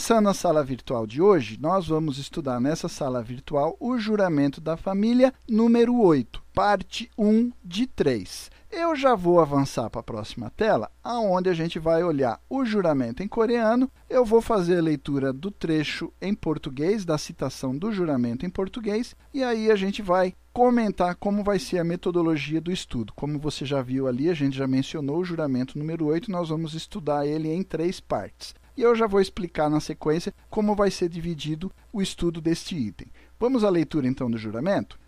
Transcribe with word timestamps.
Começando 0.00 0.28
a 0.30 0.34
sala 0.34 0.64
virtual 0.64 1.06
de 1.06 1.20
hoje, 1.20 1.58
nós 1.60 1.88
vamos 1.88 2.16
estudar 2.16 2.58
nessa 2.58 2.88
sala 2.88 3.22
virtual 3.22 3.76
o 3.78 3.98
juramento 3.98 4.58
da 4.58 4.74
família 4.74 5.30
número 5.46 5.94
8, 5.94 6.42
parte 6.54 7.10
1 7.18 7.52
de 7.62 7.86
3. 7.86 8.50
Eu 8.72 8.96
já 8.96 9.14
vou 9.14 9.40
avançar 9.40 9.90
para 9.90 10.00
a 10.00 10.02
próxima 10.02 10.48
tela, 10.56 10.90
aonde 11.04 11.50
a 11.50 11.52
gente 11.52 11.78
vai 11.78 12.02
olhar 12.02 12.40
o 12.48 12.64
juramento 12.64 13.22
em 13.22 13.28
coreano. 13.28 13.90
Eu 14.08 14.24
vou 14.24 14.40
fazer 14.40 14.78
a 14.78 14.82
leitura 14.82 15.34
do 15.34 15.50
trecho 15.50 16.10
em 16.18 16.34
português, 16.34 17.04
da 17.04 17.18
citação 17.18 17.76
do 17.76 17.92
juramento 17.92 18.46
em 18.46 18.50
português, 18.50 19.14
e 19.34 19.44
aí 19.44 19.70
a 19.70 19.76
gente 19.76 20.00
vai 20.00 20.34
comentar 20.50 21.14
como 21.14 21.44
vai 21.44 21.58
ser 21.58 21.78
a 21.78 21.84
metodologia 21.84 22.60
do 22.60 22.72
estudo. 22.72 23.12
Como 23.14 23.38
você 23.38 23.66
já 23.66 23.82
viu 23.82 24.08
ali, 24.08 24.30
a 24.30 24.34
gente 24.34 24.56
já 24.56 24.66
mencionou 24.66 25.18
o 25.18 25.24
juramento 25.24 25.78
número 25.78 26.06
8, 26.06 26.30
nós 26.30 26.48
vamos 26.48 26.72
estudar 26.72 27.26
ele 27.26 27.52
em 27.52 27.62
três 27.62 28.00
partes 28.00 28.58
e 28.80 28.82
eu 28.82 28.96
já 28.96 29.06
vou 29.06 29.20
explicar 29.20 29.68
na 29.68 29.78
sequência 29.78 30.32
como 30.48 30.74
vai 30.74 30.90
ser 30.90 31.10
dividido 31.10 31.70
o 31.92 32.00
estudo 32.00 32.40
deste 32.40 32.74
item. 32.74 33.08
Vamos 33.38 33.62
à 33.62 33.68
leitura 33.68 34.08
então 34.08 34.30
do 34.30 34.38
juramento? 34.38 34.98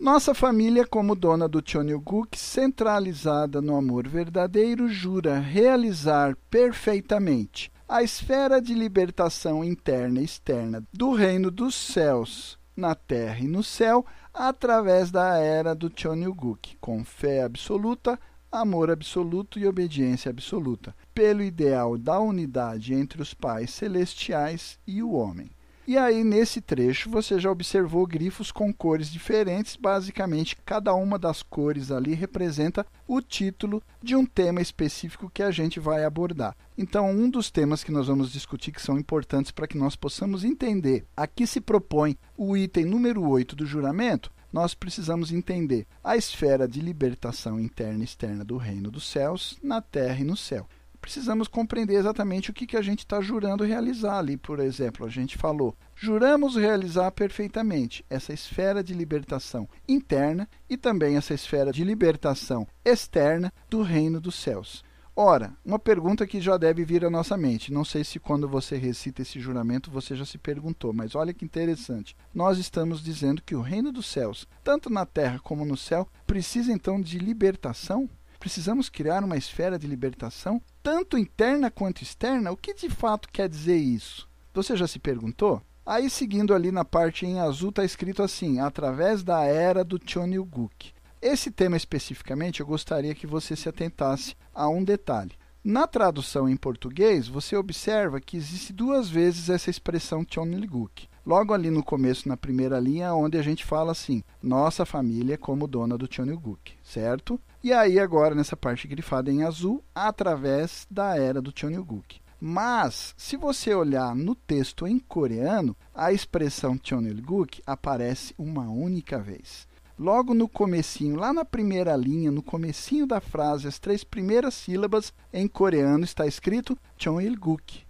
Nossa 0.00 0.34
família, 0.34 0.84
como 0.84 1.14
dona 1.14 1.46
do 1.46 1.62
Cheonilguk, 1.64 2.36
centralizada 2.36 3.62
no 3.62 3.76
amor 3.76 4.08
verdadeiro, 4.08 4.88
jura 4.88 5.38
realizar 5.38 6.36
perfeitamente 6.50 7.70
a 7.88 8.02
esfera 8.02 8.60
de 8.60 8.74
libertação 8.74 9.62
interna 9.62 10.20
e 10.20 10.24
externa 10.24 10.82
do 10.92 11.12
reino 11.12 11.52
dos 11.52 11.76
céus, 11.76 12.58
na 12.76 12.96
terra 12.96 13.38
e 13.38 13.46
no 13.46 13.62
céu, 13.62 14.04
através 14.34 15.12
da 15.12 15.38
era 15.38 15.72
do 15.72 15.92
Cheonilguk, 15.94 16.78
com 16.80 17.04
fé 17.04 17.44
absoluta, 17.44 18.18
amor 18.50 18.90
absoluto 18.90 19.58
e 19.58 19.66
obediência 19.66 20.30
absoluta, 20.30 20.94
pelo 21.14 21.42
ideal 21.42 21.96
da 21.96 22.18
unidade 22.18 22.94
entre 22.94 23.22
os 23.22 23.32
pais 23.32 23.70
celestiais 23.70 24.78
e 24.86 25.02
o 25.02 25.12
homem. 25.12 25.50
E 25.90 25.98
aí, 25.98 26.22
nesse 26.22 26.60
trecho, 26.60 27.10
você 27.10 27.36
já 27.40 27.50
observou 27.50 28.06
grifos 28.06 28.52
com 28.52 28.72
cores 28.72 29.10
diferentes. 29.10 29.74
Basicamente, 29.74 30.56
cada 30.64 30.94
uma 30.94 31.18
das 31.18 31.42
cores 31.42 31.90
ali 31.90 32.14
representa 32.14 32.86
o 33.08 33.20
título 33.20 33.82
de 34.00 34.14
um 34.14 34.24
tema 34.24 34.60
específico 34.60 35.28
que 35.28 35.42
a 35.42 35.50
gente 35.50 35.80
vai 35.80 36.04
abordar. 36.04 36.54
Então, 36.78 37.10
um 37.10 37.28
dos 37.28 37.50
temas 37.50 37.82
que 37.82 37.90
nós 37.90 38.06
vamos 38.06 38.30
discutir 38.30 38.70
que 38.70 38.80
são 38.80 38.98
importantes 38.98 39.50
para 39.50 39.66
que 39.66 39.76
nós 39.76 39.96
possamos 39.96 40.44
entender 40.44 41.04
a 41.16 41.26
que 41.26 41.44
se 41.44 41.60
propõe 41.60 42.16
o 42.36 42.56
item 42.56 42.84
número 42.84 43.28
8 43.28 43.56
do 43.56 43.66
juramento 43.66 44.30
nós 44.52 44.74
precisamos 44.74 45.32
entender 45.32 45.86
a 46.02 46.16
esfera 46.16 46.66
de 46.66 46.80
libertação 46.80 47.58
interna 47.60 48.00
e 48.00 48.04
externa 48.04 48.44
do 48.44 48.56
reino 48.56 48.90
dos 48.90 49.04
céus, 49.04 49.58
na 49.62 49.80
terra 49.80 50.20
e 50.20 50.24
no 50.24 50.36
céu. 50.36 50.68
Precisamos 51.00 51.48
compreender 51.48 51.94
exatamente 51.94 52.50
o 52.50 52.52
que, 52.52 52.66
que 52.66 52.76
a 52.76 52.82
gente 52.82 53.00
está 53.00 53.20
jurando 53.22 53.64
realizar 53.64 54.18
ali. 54.18 54.36
Por 54.36 54.60
exemplo, 54.60 55.06
a 55.06 55.08
gente 55.08 55.38
falou, 55.38 55.74
juramos 55.96 56.56
realizar 56.56 57.10
perfeitamente 57.10 58.04
essa 58.10 58.34
esfera 58.34 58.84
de 58.84 58.92
libertação 58.92 59.66
interna 59.88 60.46
e 60.68 60.76
também 60.76 61.16
essa 61.16 61.32
esfera 61.32 61.72
de 61.72 61.84
libertação 61.84 62.66
externa 62.84 63.50
do 63.70 63.82
reino 63.82 64.20
dos 64.20 64.34
céus. 64.34 64.84
Ora, 65.22 65.52
uma 65.62 65.78
pergunta 65.78 66.26
que 66.26 66.40
já 66.40 66.56
deve 66.56 66.82
vir 66.82 67.04
à 67.04 67.10
nossa 67.10 67.36
mente. 67.36 67.70
Não 67.70 67.84
sei 67.84 68.02
se 68.02 68.18
quando 68.18 68.48
você 68.48 68.78
recita 68.78 69.20
esse 69.20 69.38
juramento 69.38 69.90
você 69.90 70.16
já 70.16 70.24
se 70.24 70.38
perguntou, 70.38 70.94
mas 70.94 71.14
olha 71.14 71.34
que 71.34 71.44
interessante. 71.44 72.16
Nós 72.32 72.56
estamos 72.56 73.02
dizendo 73.02 73.42
que 73.42 73.54
o 73.54 73.60
reino 73.60 73.92
dos 73.92 74.06
céus, 74.06 74.48
tanto 74.64 74.88
na 74.88 75.04
terra 75.04 75.38
como 75.38 75.62
no 75.62 75.76
céu, 75.76 76.08
precisa 76.26 76.72
então 76.72 76.98
de 76.98 77.18
libertação? 77.18 78.08
Precisamos 78.38 78.88
criar 78.88 79.22
uma 79.22 79.36
esfera 79.36 79.78
de 79.78 79.86
libertação, 79.86 80.58
tanto 80.82 81.18
interna 81.18 81.70
quanto 81.70 82.02
externa? 82.02 82.50
O 82.50 82.56
que 82.56 82.72
de 82.72 82.88
fato 82.88 83.28
quer 83.30 83.46
dizer 83.46 83.76
isso? 83.76 84.26
Você 84.54 84.74
já 84.74 84.86
se 84.86 84.98
perguntou? 84.98 85.60
Aí, 85.84 86.08
seguindo 86.08 86.54
ali 86.54 86.72
na 86.72 86.82
parte 86.82 87.26
em 87.26 87.40
azul, 87.40 87.68
está 87.68 87.84
escrito 87.84 88.22
assim: 88.22 88.58
através 88.58 89.22
da 89.22 89.44
era 89.44 89.84
do 89.84 90.00
Cheonilguk. 90.02 90.94
Esse 91.22 91.50
tema 91.50 91.76
especificamente, 91.76 92.60
eu 92.60 92.66
gostaria 92.66 93.14
que 93.14 93.26
você 93.26 93.54
se 93.54 93.68
atentasse 93.68 94.34
a 94.54 94.70
um 94.70 94.82
detalhe. 94.82 95.32
Na 95.62 95.86
tradução 95.86 96.48
em 96.48 96.56
português, 96.56 97.28
você 97.28 97.54
observa 97.54 98.18
que 98.22 98.38
existe 98.38 98.72
duas 98.72 99.10
vezes 99.10 99.50
essa 99.50 99.68
expressão 99.68 100.24
Chonilguk. 100.26 101.06
Logo 101.26 101.52
ali 101.52 101.70
no 101.70 101.84
começo, 101.84 102.26
na 102.26 102.38
primeira 102.38 102.80
linha, 102.80 103.12
onde 103.12 103.36
a 103.36 103.42
gente 103.42 103.66
fala 103.66 103.92
assim, 103.92 104.24
nossa 104.42 104.86
família 104.86 105.36
como 105.36 105.66
dona 105.66 105.98
do 105.98 106.08
Chonilguk, 106.10 106.72
certo? 106.82 107.38
E 107.62 107.70
aí 107.70 108.00
agora, 108.00 108.34
nessa 108.34 108.56
parte 108.56 108.88
grifada 108.88 109.30
em 109.30 109.42
azul, 109.42 109.84
através 109.94 110.86
da 110.90 111.18
era 111.18 111.42
do 111.42 111.52
Chonilguk. 111.54 112.18
Mas, 112.40 113.12
se 113.18 113.36
você 113.36 113.74
olhar 113.74 114.14
no 114.16 114.34
texto 114.34 114.86
em 114.86 114.98
coreano, 114.98 115.76
a 115.94 116.10
expressão 116.14 116.80
Chonilguk 116.82 117.60
aparece 117.66 118.34
uma 118.38 118.70
única 118.70 119.18
vez 119.18 119.68
logo 120.00 120.32
no 120.32 120.48
comecinho, 120.48 121.16
lá 121.16 121.30
na 121.30 121.44
primeira 121.44 121.94
linha, 121.94 122.30
no 122.30 122.42
comecinho 122.42 123.06
da 123.06 123.20
frase, 123.20 123.68
as 123.68 123.78
três 123.78 124.02
primeiras 124.02 124.54
sílabas 124.54 125.12
em 125.30 125.46
coreano 125.46 126.04
está 126.04 126.26
escrito 126.26 126.76
Chonilguk. 126.96 127.82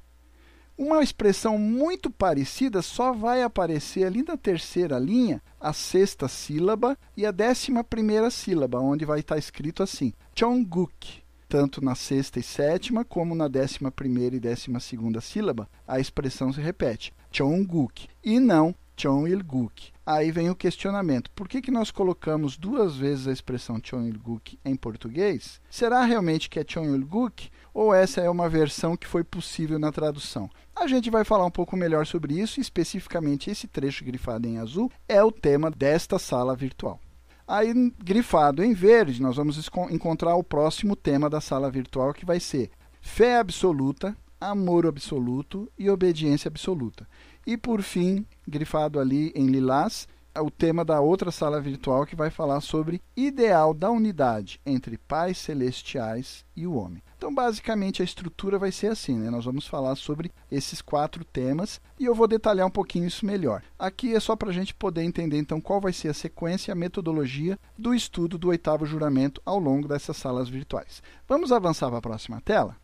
Uma 0.77 1.05
expressão 1.05 1.57
muito 1.57 2.11
parecida 2.11 2.83
só 2.83 3.13
vai 3.13 3.45
aparecer 3.45 4.05
ali 4.05 4.25
na 4.25 4.37
terceira 4.37 4.99
linha, 4.99 5.41
a 5.61 5.73
sexta 5.73 6.27
sílaba 6.27 6.99
e 7.17 7.25
a 7.25 7.31
décima 7.31 7.85
primeira 7.85 8.29
sílaba, 8.29 8.81
onde 8.81 9.05
vai 9.05 9.21
estar 9.21 9.39
escrito 9.39 9.81
assim, 9.81 10.13
Chongguk. 10.35 11.23
Tanto 11.49 11.85
na 11.85 11.95
sexta 11.95 12.41
e 12.41 12.43
sétima, 12.43 13.05
como 13.05 13.37
na 13.37 13.47
décima 13.47 13.91
primeira 13.91 14.35
e 14.35 14.41
décima 14.41 14.81
segunda 14.81 15.21
sílaba, 15.21 15.69
a 15.87 16.01
expressão 16.01 16.53
se 16.53 16.61
repete, 16.61 17.13
Chongguk, 17.31 18.09
e 18.25 18.41
não 18.41 18.75
Chonilguk. 19.01 19.93
Aí 20.05 20.31
vem 20.31 20.51
o 20.51 20.55
questionamento: 20.55 21.31
por 21.31 21.49
que, 21.49 21.63
que 21.63 21.71
nós 21.71 21.91
colocamos 21.91 22.59
duas 22.59 22.97
vezes 22.97 23.27
a 23.27 23.33
expressão 23.33 23.81
Chonilguk 23.83 24.59
em 24.63 24.77
português? 24.77 25.59
Será 25.71 26.05
realmente 26.05 26.51
que 26.51 26.61
é 26.61 26.65
Chonilguk 26.67 27.49
ou 27.73 27.95
essa 27.95 28.21
é 28.21 28.29
uma 28.29 28.49
versão 28.49 28.97
que 28.97 29.07
foi 29.07 29.25
possível 29.25 29.79
na 29.79 29.91
tradução? 29.91 30.51
A 30.77 30.87
gente 30.87 31.11
vai 31.11 31.25
falar 31.25 31.47
um 31.47 31.51
pouco 31.51 31.77
melhor 31.77 32.07
sobre 32.07 32.39
isso, 32.39 32.61
especificamente 32.61 33.51
esse 33.51 33.67
trecho 33.67 34.05
grifado 34.05 34.47
em 34.47 34.59
azul 34.59 34.91
é 35.09 35.23
o 35.23 35.33
tema 35.33 35.71
desta 35.71 36.19
sala 36.19 36.55
virtual. 36.55 37.01
Aí, 37.49 37.73
grifado 37.99 38.63
em 38.63 38.75
verde, 38.75 39.21
nós 39.21 39.37
vamos 39.37 39.59
encontrar 39.91 40.37
o 40.37 40.45
próximo 40.45 40.95
tema 40.95 41.29
da 41.29 41.41
sala 41.41 41.71
virtual, 41.71 42.13
que 42.13 42.25
vai 42.25 42.39
ser 42.39 42.71
fé 43.01 43.39
absoluta, 43.39 44.17
amor 44.41 44.87
absoluto 44.87 45.71
e 45.79 45.91
obediência 45.91 46.49
absoluta. 46.49 47.07
E 47.47 47.57
por 47.57 47.83
fim, 47.83 48.25
grifado 48.47 49.01
ali 49.01 49.33
em 49.35 49.47
lilás, 49.47 50.07
é 50.35 50.41
o 50.41 50.51
tema 50.51 50.85
da 50.85 51.01
outra 51.01 51.31
sala 51.31 51.61
virtual 51.61 52.07
que 52.07 52.15
vai 52.15 52.31
falar 52.31 52.61
sobre 52.61 53.03
ideal 53.17 53.75
da 53.75 53.91
unidade 53.91 54.61
entre 54.65 54.97
pais 54.97 55.39
celestiais 55.39 56.45
e 56.57 56.67
o 56.67 56.75
homem. 56.75 57.03
Então, 57.17 57.35
basicamente, 57.35 58.01
a 58.01 58.05
estrutura 58.05 58.59
vai 58.59 58.73
ser 58.73 58.87
assim, 58.87 59.19
né? 59.19 59.29
Nós 59.29 59.45
vamos 59.45 59.67
falar 59.67 59.95
sobre 59.97 60.33
esses 60.51 60.81
quatro 60.81 61.25
temas 61.25 61.81
e 61.99 62.07
eu 62.07 62.15
vou 62.15 62.27
detalhar 62.27 62.67
um 62.67 62.71
pouquinho 62.71 63.07
isso 63.07 63.27
melhor. 63.27 63.63
Aqui 63.79 64.15
é 64.15 64.21
só 64.21 64.35
para 64.35 64.49
a 64.49 64.53
gente 64.53 64.75
poder 64.75 65.03
entender, 65.03 65.37
então, 65.37 65.61
qual 65.61 65.81
vai 65.81 65.93
ser 65.93 66.09
a 66.09 66.15
sequência 66.15 66.71
e 66.71 66.73
a 66.73 66.77
metodologia 66.77 67.59
do 67.77 67.95
estudo 67.95 68.39
do 68.39 68.49
oitavo 68.49 68.87
juramento 68.87 69.43
ao 69.45 69.59
longo 69.59 69.87
dessas 69.87 70.17
salas 70.17 70.49
virtuais. 70.49 71.03
Vamos 71.29 71.53
avançar 71.53 71.89
para 71.89 71.99
a 71.99 72.03
próxima 72.03 72.41
tela? 72.41 72.77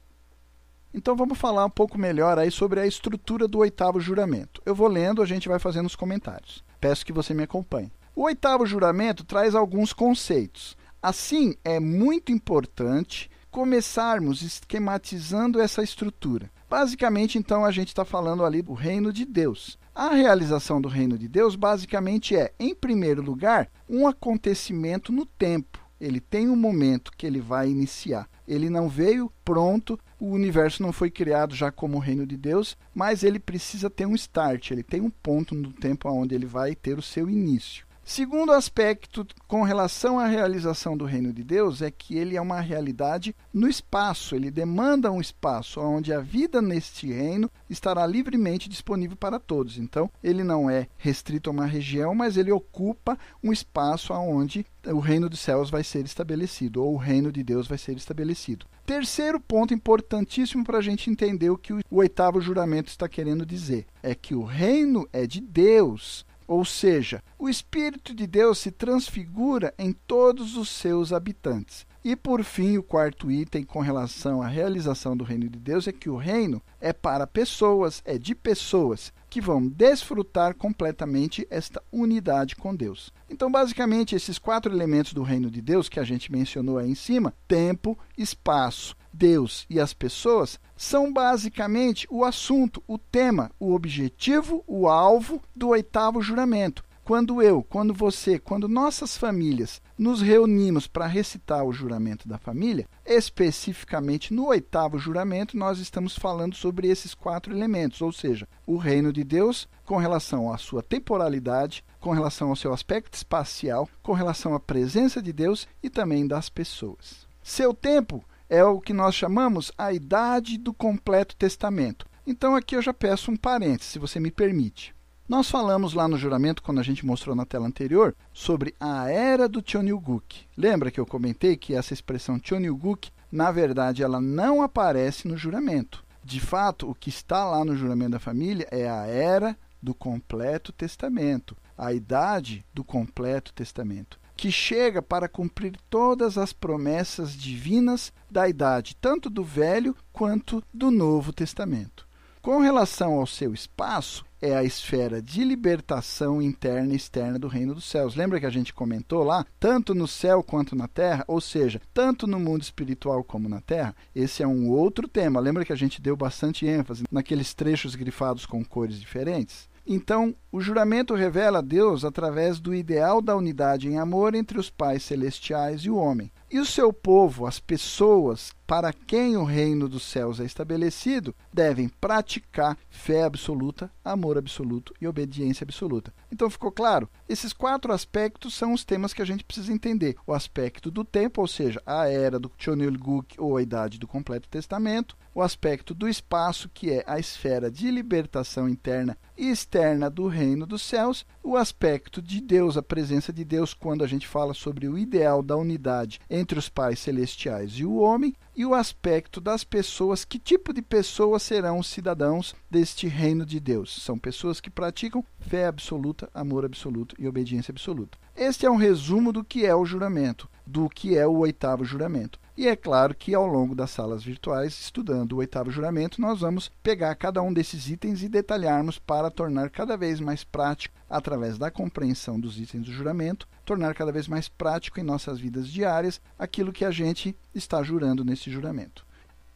Então 0.97 1.15
vamos 1.15 1.37
falar 1.37 1.67
um 1.67 1.71
pouco 1.71 1.99
melhor 1.99 2.39
aí 2.39 2.51
sobre 2.51 2.81
a 2.81 2.87
estrutura 2.87 3.47
do 3.47 3.59
oitavo 3.59 4.00
juramento. 4.00 4.62
Eu 4.65 4.75
vou 4.75 4.88
lendo, 4.88 5.20
a 5.20 5.26
gente 5.26 5.47
vai 5.47 5.59
fazendo 5.59 5.85
os 5.85 5.94
comentários. 5.94 6.65
Peço 6.81 7.05
que 7.05 7.12
você 7.12 7.35
me 7.35 7.43
acompanhe. 7.43 7.93
O 8.15 8.23
oitavo 8.23 8.65
juramento 8.65 9.23
traz 9.23 9.55
alguns 9.55 9.93
conceitos. 9.93 10.75
Assim, 11.03 11.55
é 11.62 11.79
muito 11.79 12.32
importante 12.32 13.31
começarmos 13.50 14.41
esquematizando 14.41 15.61
essa 15.61 15.82
estrutura. 15.82 16.50
Basicamente, 16.69 17.37
então, 17.37 17.62
a 17.62 17.70
gente 17.70 17.88
está 17.88 18.05
falando 18.05 18.43
ali 18.43 18.62
do 18.62 18.73
reino 18.73 19.12
de 19.12 19.26
Deus. 19.26 19.79
A 19.94 20.15
realização 20.15 20.81
do 20.81 20.88
reino 20.88 21.19
de 21.19 21.29
Deus, 21.29 21.56
basicamente, 21.56 22.35
é, 22.35 22.55
em 22.59 22.75
primeiro 22.75 23.20
lugar, 23.20 23.69
um 23.87 24.09
acontecimento 24.09 25.12
no 25.12 25.26
tempo. 25.26 25.79
Ele 26.00 26.20
tem 26.20 26.48
um 26.48 26.56
momento 26.56 27.12
que 27.16 27.26
ele 27.26 27.40
vai 27.40 27.69
iniciar. 27.69 28.28
Ele 28.46 28.69
não 28.69 28.88
veio 28.88 29.32
pronto, 29.44 29.98
o 30.20 30.31
universo 30.31 30.82
não 30.82 30.93
foi 30.93 31.10
criado 31.10 31.54
já 31.54 31.70
como 31.70 31.96
o 31.96 32.00
reino 32.00 32.26
de 32.26 32.37
Deus, 32.37 32.76
mas 32.94 33.22
ele 33.22 33.38
precisa 33.38 33.88
ter 33.88 34.06
um 34.06 34.14
start, 34.14 34.70
ele 34.70 34.82
tem 34.82 35.00
um 35.00 35.10
ponto 35.10 35.54
no 35.54 35.72
tempo 35.72 36.08
onde 36.08 36.34
ele 36.34 36.46
vai 36.46 36.75
ter 36.75 36.98
o 36.98 37.02
seu 37.02 37.28
início. 37.28 37.86
Segundo 38.08 38.53
aspecto 38.53 39.26
com 39.49 39.64
relação 39.64 40.17
à 40.17 40.26
realização 40.26 40.97
do 40.97 41.05
reino 41.05 41.32
de 41.32 41.43
Deus 41.43 41.82
é 41.82 41.91
que 41.91 42.17
ele 42.17 42.37
é 42.37 42.41
uma 42.41 42.61
realidade 42.61 43.35
no 43.53 43.69
espaço, 43.69 44.37
ele 44.37 44.49
demanda 44.49 45.11
um 45.11 45.20
espaço 45.20 45.81
onde 45.81 46.12
a 46.12 46.20
vida 46.20 46.62
neste 46.62 47.12
reino 47.12 47.50
estará 47.69 48.06
livremente 48.06 48.69
disponível 48.69 49.17
para 49.17 49.41
todos. 49.41 49.76
Então, 49.76 50.08
ele 50.23 50.44
não 50.44 50.70
é 50.70 50.87
restrito 50.97 51.50
a 51.50 51.53
uma 51.53 51.67
região, 51.67 52.14
mas 52.14 52.37
ele 52.37 52.53
ocupa 52.53 53.19
um 53.43 53.53
espaço 53.53 54.12
onde 54.14 54.64
o 54.87 55.00
reino 55.00 55.29
dos 55.29 55.41
céus 55.41 55.69
vai 55.69 55.82
ser 55.82 56.05
estabelecido, 56.05 56.85
ou 56.85 56.94
o 56.94 56.99
reino 56.99 57.32
de 57.32 57.43
Deus 57.43 57.67
vai 57.67 57.76
ser 57.76 57.97
estabelecido. 57.97 58.67
Terceiro 58.85 59.41
ponto 59.41 59.75
importantíssimo 59.75 60.62
para 60.62 60.79
a 60.79 60.82
gente 60.82 61.11
entender 61.11 61.50
o 61.50 61.58
que 61.58 61.73
o 61.73 61.82
oitavo 61.91 62.41
juramento 62.41 62.88
está 62.88 63.08
querendo 63.08 63.44
dizer: 63.44 63.85
é 64.00 64.14
que 64.14 64.35
o 64.35 64.44
reino 64.44 65.08
é 65.12 65.26
de 65.26 65.41
Deus. 65.41 66.25
Ou 66.46 66.64
seja, 66.64 67.22
o 67.38 67.48
Espírito 67.48 68.14
de 68.14 68.26
Deus 68.26 68.58
se 68.58 68.70
transfigura 68.70 69.75
em 69.78 69.93
todos 69.93 70.56
os 70.56 70.69
seus 70.69 71.12
habitantes. 71.12 71.87
E 72.08 72.14
por 72.14 72.44
fim, 72.44 72.79
o 72.79 72.85
quarto 72.85 73.32
item 73.32 73.64
com 73.64 73.81
relação 73.81 74.41
à 74.41 74.47
realização 74.47 75.17
do 75.17 75.25
reino 75.25 75.49
de 75.49 75.58
Deus 75.58 75.88
é 75.88 75.93
que 75.93 76.08
o 76.08 76.17
reino 76.17 76.62
é 76.81 76.93
para 76.93 77.26
pessoas, 77.26 78.00
é 78.05 78.17
de 78.17 78.32
pessoas 78.32 79.12
que 79.29 79.41
vão 79.41 79.67
desfrutar 79.67 80.55
completamente 80.55 81.44
esta 81.50 81.82
unidade 81.91 82.55
com 82.55 82.76
Deus. 82.76 83.12
Então, 83.29 83.50
basicamente, 83.50 84.14
esses 84.14 84.38
quatro 84.38 84.73
elementos 84.73 85.12
do 85.12 85.25
reino 85.25 85.50
de 85.50 85.61
Deus 85.61 85.88
que 85.88 85.99
a 85.99 86.05
gente 86.05 86.31
mencionou 86.31 86.79
aí 86.79 86.88
em 86.88 86.94
cima, 86.94 87.35
tempo, 87.49 87.99
espaço, 88.17 88.94
Deus 89.12 89.67
e 89.69 89.81
as 89.81 89.93
pessoas, 89.93 90.61
são 90.76 91.12
basicamente 91.12 92.06
o 92.08 92.25
assunto, 92.25 92.81
o 92.87 92.99
tema, 92.99 93.50
o 93.58 93.75
objetivo, 93.75 94.62
o 94.64 94.87
alvo 94.87 95.43
do 95.56 95.70
oitavo 95.70 96.23
juramento. 96.23 96.85
Quando 97.06 97.41
eu, 97.41 97.62
quando 97.62 97.94
você, 97.94 98.37
quando 98.37 98.67
nossas 98.67 99.17
famílias 99.17 99.81
nos 99.97 100.20
reunimos 100.20 100.88
para 100.88 101.06
recitar 101.06 101.64
o 101.64 101.73
juramento 101.73 102.26
da 102.26 102.37
família, 102.37 102.88
especificamente 103.06 104.35
no 104.35 104.49
oitavo 104.49 104.99
juramento, 104.99 105.56
nós 105.56 105.79
estamos 105.79 106.19
falando 106.19 106.56
sobre 106.56 106.88
esses 106.88 107.14
quatro 107.14 107.55
elementos, 107.55 108.03
ou 108.03 108.11
seja, 108.11 108.49
o 108.67 108.76
reino 108.76 109.12
de 109.12 109.23
Deus 109.23 109.69
com 109.85 109.99
relação 109.99 110.53
à 110.53 110.58
sua 110.58 110.82
temporalidade, 110.82 111.85
com 112.00 112.11
relação 112.11 112.49
ao 112.49 112.56
seu 112.56 112.73
aspecto 112.73 113.14
espacial, 113.14 113.88
com 114.03 114.12
relação 114.12 114.53
à 114.53 114.58
presença 114.58 115.23
de 115.23 115.32
Deus 115.32 115.69
e 115.81 115.88
também 115.88 116.26
das 116.26 116.49
pessoas. 116.49 117.29
Seu 117.41 117.73
tempo 117.73 118.25
é 118.50 118.64
o 118.64 118.81
que 118.81 118.93
nós 118.93 119.14
chamamos 119.14 119.70
a 119.79 119.93
idade 119.93 120.58
do 120.58 120.75
completo 120.75 121.37
testamento. 121.37 122.05
Então 122.26 122.56
aqui 122.56 122.75
eu 122.75 122.82
já 122.82 122.93
peço 122.93 123.31
um 123.31 123.37
parênteses, 123.37 123.93
se 123.93 124.00
você 124.00 124.19
me 124.19 124.32
permite. 124.32 124.95
Nós 125.28 125.50
falamos 125.50 125.93
lá 125.93 126.06
no 126.06 126.17
juramento, 126.17 126.62
quando 126.62 126.78
a 126.78 126.84
gente 126.84 127.05
mostrou 127.05 127.34
na 127.34 127.44
tela 127.44 127.67
anterior, 127.67 128.14
sobre 128.32 128.73
a 128.78 129.11
era 129.11 129.49
do 129.49 129.61
Cheonilguk. 129.64 130.46
Lembra 130.56 130.88
que 130.88 131.00
eu 131.00 131.05
comentei 131.05 131.56
que 131.56 131.75
essa 131.75 131.93
expressão 131.93 132.40
Cheonilguk, 132.40 133.11
na 133.32 133.50
verdade, 133.50 134.05
ela 134.05 134.20
não 134.20 134.62
aparece 134.62 135.26
no 135.26 135.37
juramento. 135.37 136.05
De 136.23 136.38
fato, 136.38 136.88
o 136.88 136.94
que 136.94 137.08
está 137.08 137.44
lá 137.44 137.64
no 137.64 137.76
juramento 137.76 138.12
da 138.12 138.20
família 138.20 138.69
é 138.70 138.88
a 138.88 139.06
era 139.06 139.58
do 139.82 139.94
completo 139.94 140.73
testamento, 140.73 141.56
a 141.76 141.93
idade 141.93 142.64
do 142.72 142.84
completo 142.84 143.52
testamento, 143.52 144.20
que 144.37 144.52
chega 144.52 145.00
para 145.00 145.29
cumprir 145.29 145.76
todas 145.88 146.38
as 146.38 146.52
promessas 146.52 147.32
divinas 147.32 148.12
da 148.31 148.49
idade, 148.49 148.96
tanto 149.00 149.29
do 149.29 149.43
Velho 149.43 149.96
quanto 150.12 150.62
do 150.72 150.90
Novo 150.90 151.32
Testamento. 151.32 152.06
Com 152.43 152.58
relação 152.61 153.14
ao 153.14 153.26
seu 153.26 153.52
espaço, 153.52 154.25
é 154.41 154.55
a 154.55 154.65
esfera 154.65 155.21
de 155.23 155.44
libertação 155.44 156.41
interna 156.43 156.93
e 156.93 156.97
externa 156.97 157.38
do 157.38 157.49
reino 157.49 157.75
dos 157.75 157.85
céus. 157.85 158.15
Lembra 158.15 158.38
que 158.41 158.47
a 158.47 158.50
gente 158.50 158.75
comentou 158.75 159.23
lá? 159.23 159.47
Tanto 159.59 159.94
no 159.94 160.06
céu 160.06 160.43
quanto 160.43 160.77
na 160.77 160.88
terra, 160.88 161.25
ou 161.27 161.41
seja, 161.41 161.81
tanto 161.93 162.27
no 162.27 162.38
mundo 162.38 162.62
espiritual 162.62 163.25
como 163.25 163.49
na 163.49 163.61
terra. 163.61 163.94
Esse 164.15 164.43
é 164.43 164.47
um 164.47 164.69
outro 164.71 165.09
tema. 165.09 165.41
Lembra 165.41 165.65
que 165.65 165.73
a 165.73 165.77
gente 165.77 166.00
deu 166.00 166.17
bastante 166.17 166.67
ênfase 166.67 167.05
naqueles 167.11 167.55
trechos 167.55 167.94
grifados 167.94 168.47
com 168.47 168.65
cores 168.65 169.00
diferentes? 169.00 169.69
Então, 169.88 170.35
o 170.50 170.61
juramento 170.61 171.15
revela 171.15 171.62
Deus 171.62 172.05
através 172.05 172.59
do 172.59 172.75
ideal 172.75 173.23
da 173.23 173.37
unidade 173.37 173.87
em 173.89 173.99
amor 173.99 174.35
entre 174.35 174.59
os 174.59 174.69
pais 174.69 175.05
celestiais 175.05 175.82
e 175.82 175.91
o 175.91 175.97
homem. 175.97 176.32
E 176.56 176.58
o 176.58 176.64
seu 176.64 176.91
povo, 176.91 177.44
as 177.44 177.61
pessoas 177.61 178.56
para 178.67 178.91
quem 178.91 179.37
o 179.37 179.44
reino 179.44 179.88
dos 179.88 180.03
céus 180.03 180.41
é 180.41 180.44
estabelecido, 180.44 181.35
devem 181.53 181.88
praticar 181.88 182.76
fé 182.88 183.23
absoluta, 183.23 183.91
amor 184.05 184.37
absoluto 184.37 184.93
e 185.00 185.06
obediência 185.06 185.64
absoluta. 185.64 186.12
Então 186.32 186.50
ficou 186.50 186.73
claro? 186.73 187.08
Esses 187.29 187.53
quatro 187.53 187.93
aspectos 187.93 188.55
são 188.55 188.73
os 188.73 188.85
temas 188.85 189.12
que 189.12 189.23
a 189.23 189.25
gente 189.25 189.44
precisa 189.44 189.73
entender. 189.73 190.17
O 190.26 190.32
aspecto 190.32 190.91
do 190.91 191.05
tempo, 191.05 191.43
ou 191.43 191.47
seja, 191.47 191.81
a 191.87 192.08
era 192.08 192.38
do 192.38 192.50
Chonilguk 192.58 193.38
ou 193.38 193.56
a 193.56 193.62
idade 193.62 193.99
do 193.99 194.08
completo 194.08 194.49
testamento, 194.49 195.17
o 195.35 195.43
aspecto 195.43 195.94
do 195.94 196.08
espaço, 196.08 196.70
que 196.73 196.91
é 196.91 197.05
a 197.06 197.20
esfera 197.20 197.70
de 197.70 197.91
libertação 197.91 198.69
interna 198.69 199.17
e 199.37 199.50
externa 199.50 200.08
do 200.08 200.26
reino 200.26 200.67
dos 200.67 200.82
céus, 200.82 201.26
o 201.46 201.56
aspecto 201.56 202.20
de 202.20 202.40
Deus, 202.40 202.76
a 202.76 202.82
presença 202.82 203.32
de 203.32 203.44
Deus 203.44 203.72
quando 203.72 204.02
a 204.02 204.06
gente 204.08 204.26
fala 204.26 204.52
sobre 204.52 204.88
o 204.88 204.98
ideal 204.98 205.44
da 205.44 205.56
unidade 205.56 206.19
entre 206.28 206.58
os 206.58 206.69
pais 206.69 206.98
celestiais 206.98 207.75
e 207.75 207.84
o 207.84 207.94
homem, 207.98 208.34
e 208.56 208.66
o 208.66 208.75
aspecto 208.75 209.40
das 209.40 209.62
pessoas, 209.62 210.25
que 210.25 210.40
tipo 210.40 210.72
de 210.72 210.82
pessoas 210.82 211.44
serão 211.44 211.78
os 211.78 211.87
cidadãos 211.87 212.52
deste 212.69 213.06
reino 213.06 213.46
de 213.46 213.60
Deus? 213.60 214.02
São 214.02 214.19
pessoas 214.19 214.60
que 214.60 214.69
praticam 214.69 215.25
fé 215.38 215.66
absoluta, 215.66 216.28
amor 216.34 216.64
absoluto 216.64 217.14
e 217.16 217.28
obediência 217.28 217.70
absoluta. 217.70 218.19
Este 218.34 218.66
é 218.66 218.70
um 218.70 218.76
resumo 218.76 219.32
do 219.32 219.44
que 219.44 219.64
é 219.64 219.75
o 219.75 219.84
juramento, 219.84 220.48
do 220.66 220.88
que 220.88 221.16
é 221.16 221.26
o 221.26 221.38
oitavo 221.38 221.84
juramento. 221.84 222.40
E 222.56 222.67
é 222.67 222.75
claro 222.75 223.14
que 223.14 223.35
ao 223.35 223.47
longo 223.47 223.75
das 223.75 223.91
salas 223.91 224.25
virtuais, 224.25 224.73
estudando 224.81 225.32
o 225.32 225.37
oitavo 225.37 225.70
juramento, 225.70 226.23
nós 226.23 226.41
vamos 226.41 226.70
pegar 226.82 227.14
cada 227.14 227.43
um 227.43 227.53
desses 227.53 227.91
itens 227.91 228.23
e 228.23 228.31
detalharmos 228.31 228.99
para 228.99 229.31
tornar 229.31 229.69
cada 229.69 229.94
vez 229.94 230.20
mais 230.20 230.43
prático, 230.43 230.94
através 231.08 231.58
da 231.58 231.70
compreensão 231.70 232.41
dos 232.41 232.58
itens 232.58 232.87
do 232.87 232.93
juramento, 232.93 233.47
tornar 233.62 233.94
cada 233.94 234.11
vez 234.11 234.26
mais 234.26 234.49
prático 234.49 234.99
em 234.99 235.03
nossas 235.03 235.38
vidas 235.38 235.69
diárias 235.69 236.19
aquilo 236.38 236.73
que 236.73 236.85
a 236.85 236.91
gente 236.91 237.37
está 237.55 237.82
jurando 237.82 238.25
nesse 238.25 238.50
juramento. 238.50 239.05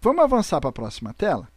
Vamos 0.02 0.22
avançar 0.22 0.60
para 0.60 0.68
a 0.68 0.72
próxima 0.72 1.14
tela? 1.14 1.48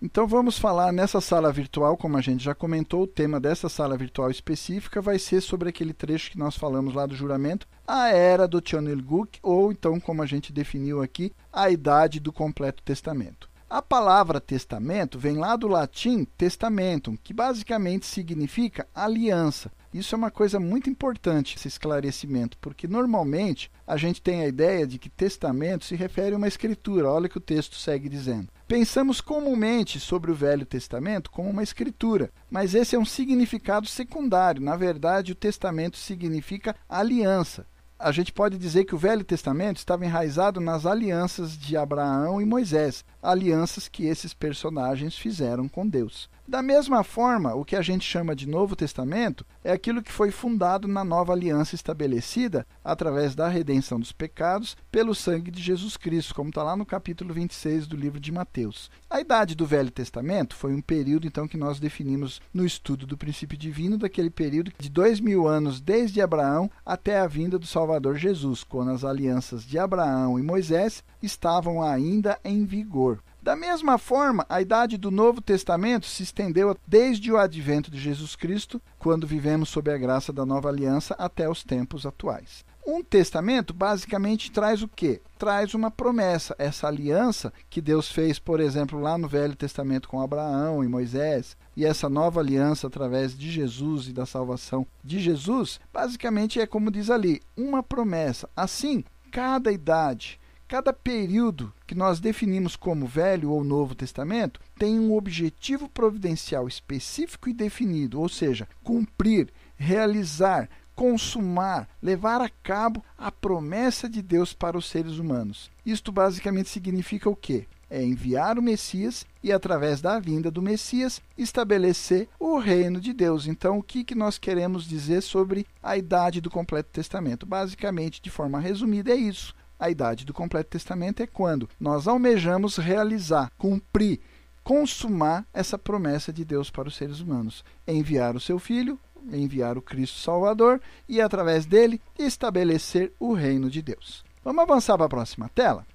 Então 0.00 0.26
vamos 0.26 0.58
falar 0.58 0.92
nessa 0.92 1.22
sala 1.22 1.50
virtual, 1.50 1.96
como 1.96 2.18
a 2.18 2.20
gente 2.20 2.44
já 2.44 2.54
comentou, 2.54 3.04
o 3.04 3.06
tema 3.06 3.40
dessa 3.40 3.66
sala 3.66 3.96
virtual 3.96 4.30
específica 4.30 5.00
vai 5.00 5.18
ser 5.18 5.40
sobre 5.40 5.70
aquele 5.70 5.94
trecho 5.94 6.30
que 6.30 6.38
nós 6.38 6.54
falamos 6.54 6.92
lá 6.92 7.06
do 7.06 7.16
juramento, 7.16 7.66
a 7.86 8.08
era 8.08 8.46
do 8.46 8.60
Tionilguk, 8.60 9.38
ou 9.42 9.72
então, 9.72 9.98
como 9.98 10.22
a 10.22 10.26
gente 10.26 10.52
definiu 10.52 11.00
aqui, 11.00 11.32
a 11.50 11.70
idade 11.70 12.20
do 12.20 12.30
completo 12.30 12.82
testamento. 12.82 13.48
A 13.70 13.80
palavra 13.80 14.38
testamento 14.38 15.18
vem 15.18 15.38
lá 15.38 15.56
do 15.56 15.66
latim 15.66 16.24
testamentum, 16.36 17.16
que 17.16 17.32
basicamente 17.32 18.04
significa 18.04 18.86
aliança. 18.94 19.72
Isso 19.94 20.14
é 20.14 20.18
uma 20.18 20.30
coisa 20.30 20.60
muito 20.60 20.90
importante, 20.90 21.56
esse 21.56 21.68
esclarecimento, 21.68 22.58
porque 22.58 22.86
normalmente 22.86 23.70
a 23.86 23.96
gente 23.96 24.20
tem 24.20 24.42
a 24.42 24.46
ideia 24.46 24.86
de 24.86 24.98
que 24.98 25.08
testamento 25.08 25.86
se 25.86 25.96
refere 25.96 26.34
a 26.34 26.38
uma 26.38 26.46
escritura. 26.46 27.10
Olha 27.10 27.26
o 27.26 27.30
que 27.30 27.38
o 27.38 27.40
texto 27.40 27.76
segue 27.76 28.10
dizendo. 28.10 28.48
Pensamos 28.66 29.20
comumente 29.20 30.00
sobre 30.00 30.30
o 30.30 30.34
Velho 30.34 30.66
Testamento 30.66 31.30
como 31.30 31.48
uma 31.48 31.62
escritura, 31.62 32.32
mas 32.50 32.74
esse 32.74 32.96
é 32.96 32.98
um 32.98 33.04
significado 33.04 33.86
secundário. 33.86 34.60
Na 34.60 34.76
verdade, 34.76 35.32
o 35.32 35.36
testamento 35.36 35.96
significa 35.96 36.74
aliança 36.88 37.66
a 37.98 38.12
gente 38.12 38.32
pode 38.32 38.58
dizer 38.58 38.84
que 38.84 38.94
o 38.94 38.98
Velho 38.98 39.24
Testamento 39.24 39.78
estava 39.78 40.04
enraizado 40.04 40.60
nas 40.60 40.84
alianças 40.84 41.56
de 41.56 41.76
Abraão 41.76 42.40
e 42.40 42.44
Moisés, 42.44 43.04
alianças 43.22 43.88
que 43.88 44.04
esses 44.04 44.34
personagens 44.34 45.16
fizeram 45.16 45.66
com 45.66 45.86
Deus. 45.86 46.28
Da 46.48 46.62
mesma 46.62 47.02
forma, 47.02 47.56
o 47.56 47.64
que 47.64 47.74
a 47.74 47.82
gente 47.82 48.04
chama 48.04 48.36
de 48.36 48.48
Novo 48.48 48.76
Testamento 48.76 49.44
é 49.64 49.72
aquilo 49.72 50.00
que 50.00 50.12
foi 50.12 50.30
fundado 50.30 50.86
na 50.86 51.04
nova 51.04 51.32
aliança 51.32 51.74
estabelecida 51.74 52.64
através 52.84 53.34
da 53.34 53.48
redenção 53.48 53.98
dos 53.98 54.12
pecados 54.12 54.76
pelo 54.88 55.12
sangue 55.12 55.50
de 55.50 55.60
Jesus 55.60 55.96
Cristo, 55.96 56.36
como 56.36 56.50
está 56.50 56.62
lá 56.62 56.76
no 56.76 56.86
capítulo 56.86 57.34
26 57.34 57.88
do 57.88 57.96
livro 57.96 58.20
de 58.20 58.30
Mateus. 58.30 58.92
A 59.10 59.20
idade 59.20 59.56
do 59.56 59.66
Velho 59.66 59.90
Testamento 59.90 60.54
foi 60.54 60.72
um 60.72 60.80
período 60.80 61.26
então 61.26 61.48
que 61.48 61.56
nós 61.56 61.80
definimos 61.80 62.40
no 62.54 62.64
estudo 62.64 63.08
do 63.08 63.18
princípio 63.18 63.58
divino, 63.58 63.98
daquele 63.98 64.30
período 64.30 64.72
de 64.78 64.88
dois 64.88 65.18
mil 65.18 65.48
anos 65.48 65.80
desde 65.80 66.20
Abraão 66.20 66.70
até 66.84 67.18
a 67.18 67.26
vinda 67.26 67.58
do 67.58 67.66
Salvador 67.66 68.14
Jesus, 68.14 68.62
quando 68.62 68.92
as 68.92 69.02
alianças 69.02 69.64
de 69.64 69.80
Abraão 69.80 70.38
e 70.38 70.44
Moisés 70.44 71.02
estavam 71.20 71.82
ainda 71.82 72.38
em 72.44 72.64
vigor. 72.64 73.20
Da 73.46 73.54
mesma 73.54 73.96
forma, 73.96 74.44
a 74.48 74.60
idade 74.60 74.96
do 74.96 75.08
Novo 75.08 75.40
Testamento 75.40 76.04
se 76.04 76.24
estendeu 76.24 76.76
desde 76.84 77.30
o 77.30 77.38
advento 77.38 77.92
de 77.92 77.96
Jesus 77.96 78.34
Cristo, 78.34 78.82
quando 78.98 79.24
vivemos 79.24 79.68
sob 79.68 79.88
a 79.88 79.96
graça 79.96 80.32
da 80.32 80.44
nova 80.44 80.68
aliança, 80.68 81.14
até 81.16 81.48
os 81.48 81.62
tempos 81.62 82.04
atuais. 82.04 82.64
Um 82.84 83.04
testamento 83.04 83.72
basicamente 83.72 84.50
traz 84.50 84.82
o 84.82 84.88
quê? 84.88 85.22
Traz 85.38 85.74
uma 85.74 85.92
promessa, 85.92 86.56
essa 86.58 86.88
aliança 86.88 87.52
que 87.70 87.80
Deus 87.80 88.10
fez, 88.10 88.40
por 88.40 88.58
exemplo, 88.58 88.98
lá 88.98 89.16
no 89.16 89.28
Velho 89.28 89.54
Testamento 89.54 90.08
com 90.08 90.20
Abraão 90.20 90.82
e 90.82 90.88
Moisés, 90.88 91.56
e 91.76 91.84
essa 91.84 92.08
nova 92.08 92.40
aliança 92.40 92.88
através 92.88 93.38
de 93.38 93.48
Jesus 93.48 94.08
e 94.08 94.12
da 94.12 94.26
salvação 94.26 94.84
de 95.04 95.20
Jesus, 95.20 95.78
basicamente 95.92 96.60
é 96.60 96.66
como 96.66 96.90
diz 96.90 97.10
ali, 97.10 97.40
uma 97.56 97.80
promessa. 97.80 98.50
Assim, 98.56 99.04
cada 99.30 99.70
idade, 99.70 100.40
cada 100.68 100.92
período 100.92 101.72
que 101.86 101.94
nós 101.94 102.18
definimos 102.18 102.74
como 102.74 103.06
Velho 103.06 103.50
ou 103.50 103.62
Novo 103.62 103.94
Testamento 103.94 104.60
tem 104.78 104.98
um 104.98 105.14
objetivo 105.14 105.88
providencial 105.88 106.66
específico 106.66 107.48
e 107.48 107.52
definido, 107.52 108.20
ou 108.20 108.28
seja, 108.28 108.68
cumprir, 108.82 109.48
realizar, 109.76 110.68
consumar, 110.94 111.88
levar 112.02 112.40
a 112.40 112.48
cabo 112.48 113.04
a 113.16 113.30
promessa 113.30 114.08
de 114.08 114.22
Deus 114.22 114.52
para 114.52 114.78
os 114.78 114.86
seres 114.86 115.18
humanos. 115.18 115.70
Isto 115.84 116.10
basicamente 116.10 116.70
significa 116.70 117.28
o 117.28 117.36
quê? 117.36 117.66
É 117.88 118.02
enviar 118.02 118.58
o 118.58 118.62
Messias 118.62 119.24
e, 119.40 119.52
através 119.52 120.00
da 120.00 120.18
vinda 120.18 120.50
do 120.50 120.60
Messias, 120.60 121.22
estabelecer 121.38 122.28
o 122.40 122.58
reino 122.58 123.00
de 123.00 123.12
Deus. 123.12 123.46
Então, 123.46 123.78
o 123.78 123.82
que, 123.82 124.02
que 124.02 124.14
nós 124.14 124.38
queremos 124.38 124.88
dizer 124.88 125.20
sobre 125.20 125.64
a 125.80 125.96
idade 125.96 126.40
do 126.40 126.50
completo 126.50 126.90
testamento? 126.92 127.46
Basicamente, 127.46 128.20
de 128.20 128.28
forma 128.28 128.58
resumida, 128.58 129.12
é 129.12 129.16
isso. 129.16 129.54
A 129.78 129.90
idade 129.90 130.24
do 130.24 130.32
completo 130.32 130.70
testamento 130.70 131.22
é 131.22 131.26
quando 131.26 131.68
nós 131.78 132.08
almejamos 132.08 132.76
realizar, 132.76 133.52
cumprir, 133.58 134.20
consumar 134.64 135.46
essa 135.52 135.78
promessa 135.78 136.32
de 136.32 136.44
Deus 136.44 136.70
para 136.70 136.88
os 136.88 136.96
seres 136.96 137.20
humanos. 137.20 137.64
Enviar 137.86 138.34
o 138.34 138.40
seu 138.40 138.58
filho, 138.58 138.98
enviar 139.32 139.76
o 139.76 139.82
Cristo 139.82 140.18
Salvador 140.18 140.80
e, 141.08 141.20
através 141.20 141.66
dele, 141.66 142.00
estabelecer 142.18 143.12
o 143.20 143.34
reino 143.34 143.70
de 143.70 143.82
Deus. 143.82 144.24
Vamos 144.42 144.62
avançar 144.62 144.96
para 144.96 145.06
a 145.06 145.10
próxima 145.10 145.50
tela? 145.54 145.86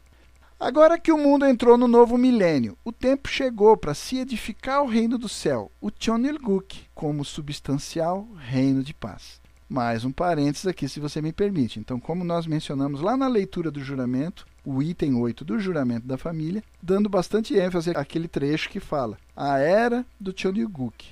Agora 0.59 0.99
que 0.99 1.11
o 1.11 1.17
mundo 1.17 1.43
entrou 1.43 1.75
no 1.75 1.87
novo 1.87 2.19
milênio, 2.19 2.77
o 2.85 2.91
tempo 2.91 3.27
chegou 3.27 3.75
para 3.75 3.95
se 3.95 4.19
edificar 4.19 4.83
o 4.83 4.87
reino 4.87 5.17
do 5.17 5.27
céu, 5.27 5.71
o 5.81 5.89
Chonilguk, 5.89 6.83
como 6.93 7.25
substancial 7.25 8.27
reino 8.37 8.83
de 8.83 8.93
paz. 8.93 9.40
Mais 9.73 10.03
um 10.03 10.11
parênteses 10.11 10.67
aqui, 10.67 10.85
se 10.89 10.99
você 10.99 11.21
me 11.21 11.31
permite. 11.31 11.79
Então, 11.79 11.97
como 11.97 12.25
nós 12.25 12.45
mencionamos 12.45 12.99
lá 12.99 13.15
na 13.15 13.29
leitura 13.29 13.71
do 13.71 13.81
juramento, 13.81 14.45
o 14.65 14.83
item 14.83 15.15
8 15.15 15.45
do 15.45 15.57
juramento 15.61 16.05
da 16.05 16.17
família, 16.17 16.61
dando 16.83 17.07
bastante 17.07 17.57
ênfase 17.57 17.91
àquele 17.91 18.27
trecho 18.27 18.69
que 18.69 18.81
fala 18.81 19.17
a 19.33 19.59
era 19.59 20.05
do 20.19 20.33
Chonilguk, 20.35 21.11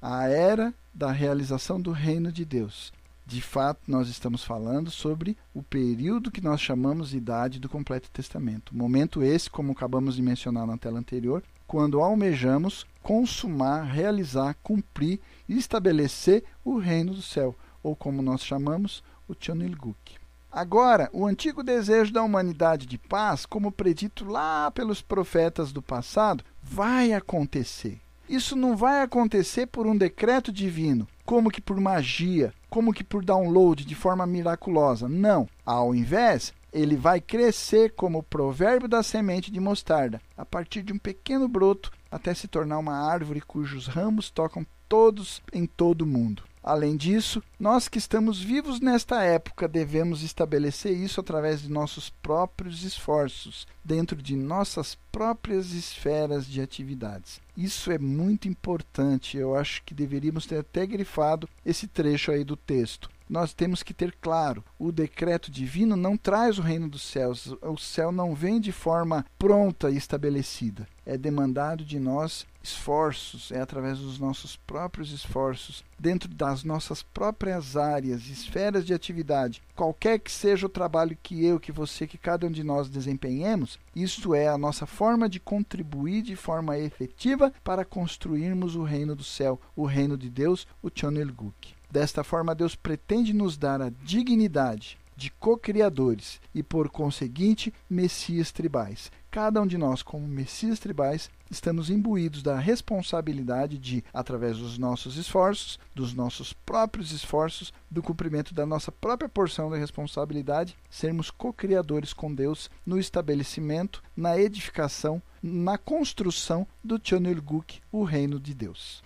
a 0.00 0.28
era 0.28 0.72
da 0.94 1.10
realização 1.10 1.80
do 1.80 1.90
reino 1.90 2.30
de 2.30 2.44
Deus. 2.44 2.92
De 3.26 3.42
fato, 3.42 3.80
nós 3.88 4.08
estamos 4.08 4.44
falando 4.44 4.88
sobre 4.88 5.36
o 5.52 5.60
período 5.60 6.30
que 6.30 6.40
nós 6.40 6.60
chamamos 6.60 7.10
de 7.10 7.16
idade 7.16 7.58
do 7.58 7.68
completo 7.68 8.08
testamento. 8.08 8.72
Momento 8.72 9.20
esse, 9.20 9.50
como 9.50 9.72
acabamos 9.72 10.14
de 10.14 10.22
mencionar 10.22 10.64
na 10.64 10.78
tela 10.78 11.00
anterior, 11.00 11.42
quando 11.66 12.00
almejamos 12.00 12.86
consumar, 13.02 13.82
realizar, 13.82 14.56
cumprir 14.62 15.18
e 15.48 15.58
estabelecer 15.58 16.44
o 16.64 16.78
reino 16.78 17.12
do 17.12 17.20
céu, 17.20 17.52
ou 17.86 17.94
como 17.94 18.20
nós 18.20 18.44
chamamos, 18.44 19.00
o 19.28 19.34
Chonilguk. 19.38 20.16
Agora, 20.50 21.08
o 21.12 21.24
antigo 21.24 21.62
desejo 21.62 22.12
da 22.12 22.20
humanidade 22.20 22.84
de 22.84 22.98
paz, 22.98 23.46
como 23.46 23.70
predito 23.70 24.24
lá 24.24 24.72
pelos 24.72 25.00
profetas 25.00 25.72
do 25.72 25.80
passado, 25.80 26.42
vai 26.60 27.12
acontecer. 27.12 28.00
Isso 28.28 28.56
não 28.56 28.76
vai 28.76 29.02
acontecer 29.02 29.66
por 29.66 29.86
um 29.86 29.96
decreto 29.96 30.50
divino, 30.50 31.06
como 31.24 31.48
que 31.48 31.60
por 31.60 31.78
magia, 31.78 32.52
como 32.68 32.92
que 32.92 33.04
por 33.04 33.24
download 33.24 33.84
de 33.84 33.94
forma 33.94 34.26
miraculosa. 34.26 35.08
Não. 35.08 35.48
Ao 35.64 35.94
invés, 35.94 36.52
ele 36.72 36.96
vai 36.96 37.20
crescer 37.20 37.92
como 37.94 38.18
o 38.18 38.22
provérbio 38.24 38.88
da 38.88 39.00
semente 39.04 39.52
de 39.52 39.60
mostarda, 39.60 40.20
a 40.36 40.44
partir 40.44 40.82
de 40.82 40.92
um 40.92 40.98
pequeno 40.98 41.46
broto 41.46 41.92
até 42.10 42.34
se 42.34 42.48
tornar 42.48 42.78
uma 42.78 43.08
árvore 43.08 43.40
cujos 43.40 43.86
ramos 43.86 44.28
tocam 44.28 44.66
todos 44.88 45.40
em 45.52 45.66
todo 45.66 46.02
o 46.02 46.06
mundo. 46.06 46.42
Além 46.66 46.96
disso, 46.96 47.40
nós 47.60 47.86
que 47.86 47.96
estamos 47.96 48.42
vivos 48.42 48.80
nesta 48.80 49.22
época 49.22 49.68
devemos 49.68 50.24
estabelecer 50.24 50.92
isso 50.96 51.20
através 51.20 51.62
de 51.62 51.70
nossos 51.70 52.10
próprios 52.10 52.82
esforços, 52.82 53.68
dentro 53.84 54.20
de 54.20 54.34
nossas 54.34 54.98
próprias 55.12 55.70
esferas 55.70 56.44
de 56.44 56.60
atividades. 56.60 57.40
Isso 57.56 57.92
é 57.92 57.98
muito 58.00 58.48
importante, 58.48 59.36
eu 59.36 59.54
acho 59.54 59.80
que 59.84 59.94
deveríamos 59.94 60.44
ter 60.44 60.58
até 60.58 60.84
grifado 60.84 61.48
esse 61.64 61.86
trecho 61.86 62.32
aí 62.32 62.42
do 62.42 62.56
texto 62.56 63.08
nós 63.28 63.52
temos 63.52 63.82
que 63.82 63.92
ter 63.92 64.14
claro: 64.20 64.64
o 64.78 64.92
decreto 64.92 65.50
divino 65.50 65.96
não 65.96 66.16
traz 66.16 66.58
o 66.58 66.62
reino 66.62 66.88
dos 66.88 67.02
céus, 67.02 67.54
o 67.60 67.76
céu 67.76 68.12
não 68.12 68.34
vem 68.34 68.60
de 68.60 68.72
forma 68.72 69.26
pronta 69.38 69.90
e 69.90 69.96
estabelecida. 69.96 70.86
É 71.04 71.16
demandado 71.18 71.84
de 71.84 71.98
nós 71.98 72.46
esforços, 72.66 73.52
é 73.52 73.60
através 73.60 73.98
dos 73.98 74.18
nossos 74.18 74.56
próprios 74.56 75.12
esforços, 75.12 75.84
dentro 75.98 76.28
das 76.28 76.64
nossas 76.64 77.02
próprias 77.02 77.76
áreas, 77.76 78.28
esferas 78.28 78.84
de 78.84 78.92
atividade, 78.92 79.62
qualquer 79.74 80.18
que 80.18 80.30
seja 80.30 80.66
o 80.66 80.70
trabalho 80.70 81.16
que 81.22 81.44
eu, 81.44 81.60
que 81.60 81.72
você, 81.72 82.06
que 82.06 82.18
cada 82.18 82.46
um 82.46 82.50
de 82.50 82.62
nós 82.62 82.88
desempenhemos, 82.88 83.78
isto 83.94 84.34
é 84.34 84.48
a 84.48 84.58
nossa 84.58 84.86
forma 84.86 85.28
de 85.28 85.40
contribuir 85.40 86.22
de 86.22 86.36
forma 86.36 86.78
efetiva 86.78 87.52
para 87.62 87.84
construirmos 87.84 88.74
o 88.74 88.82
reino 88.82 89.14
do 89.14 89.24
céu, 89.24 89.60
o 89.74 89.86
reino 89.86 90.16
de 90.16 90.28
Deus, 90.28 90.66
o 90.82 90.90
Chonelguk. 90.92 91.74
Desta 91.90 92.24
forma, 92.24 92.54
Deus 92.54 92.74
pretende 92.74 93.32
nos 93.32 93.56
dar 93.56 93.80
a 93.80 93.90
dignidade 94.02 94.98
de 95.16 95.30
co-criadores 95.30 96.40
e, 96.54 96.62
por 96.62 96.90
conseguinte, 96.90 97.72
messias 97.88 98.52
tribais. 98.52 99.10
Cada 99.36 99.60
um 99.60 99.66
de 99.66 99.76
nós, 99.76 100.02
como 100.02 100.26
messias 100.26 100.78
tribais, 100.78 101.28
estamos 101.50 101.90
imbuídos 101.90 102.42
da 102.42 102.58
responsabilidade 102.58 103.76
de, 103.76 104.02
através 104.10 104.56
dos 104.56 104.78
nossos 104.78 105.18
esforços, 105.18 105.78
dos 105.94 106.14
nossos 106.14 106.54
próprios 106.54 107.12
esforços, 107.12 107.70
do 107.90 108.02
cumprimento 108.02 108.54
da 108.54 108.64
nossa 108.64 108.90
própria 108.90 109.28
porção 109.28 109.68
da 109.68 109.76
responsabilidade, 109.76 110.74
sermos 110.88 111.30
co-criadores 111.30 112.14
com 112.14 112.34
Deus 112.34 112.70
no 112.86 112.98
estabelecimento, 112.98 114.02
na 114.16 114.38
edificação, 114.38 115.20
na 115.42 115.76
construção 115.76 116.66
do 116.82 116.98
Chonilguk, 116.98 117.82
o 117.92 118.04
reino 118.04 118.40
de 118.40 118.54
Deus. 118.54 119.04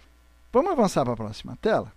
Vamos 0.52 0.70
avançar 0.70 1.02
para 1.02 1.14
a 1.14 1.16
próxima 1.16 1.58
tela? 1.60 1.92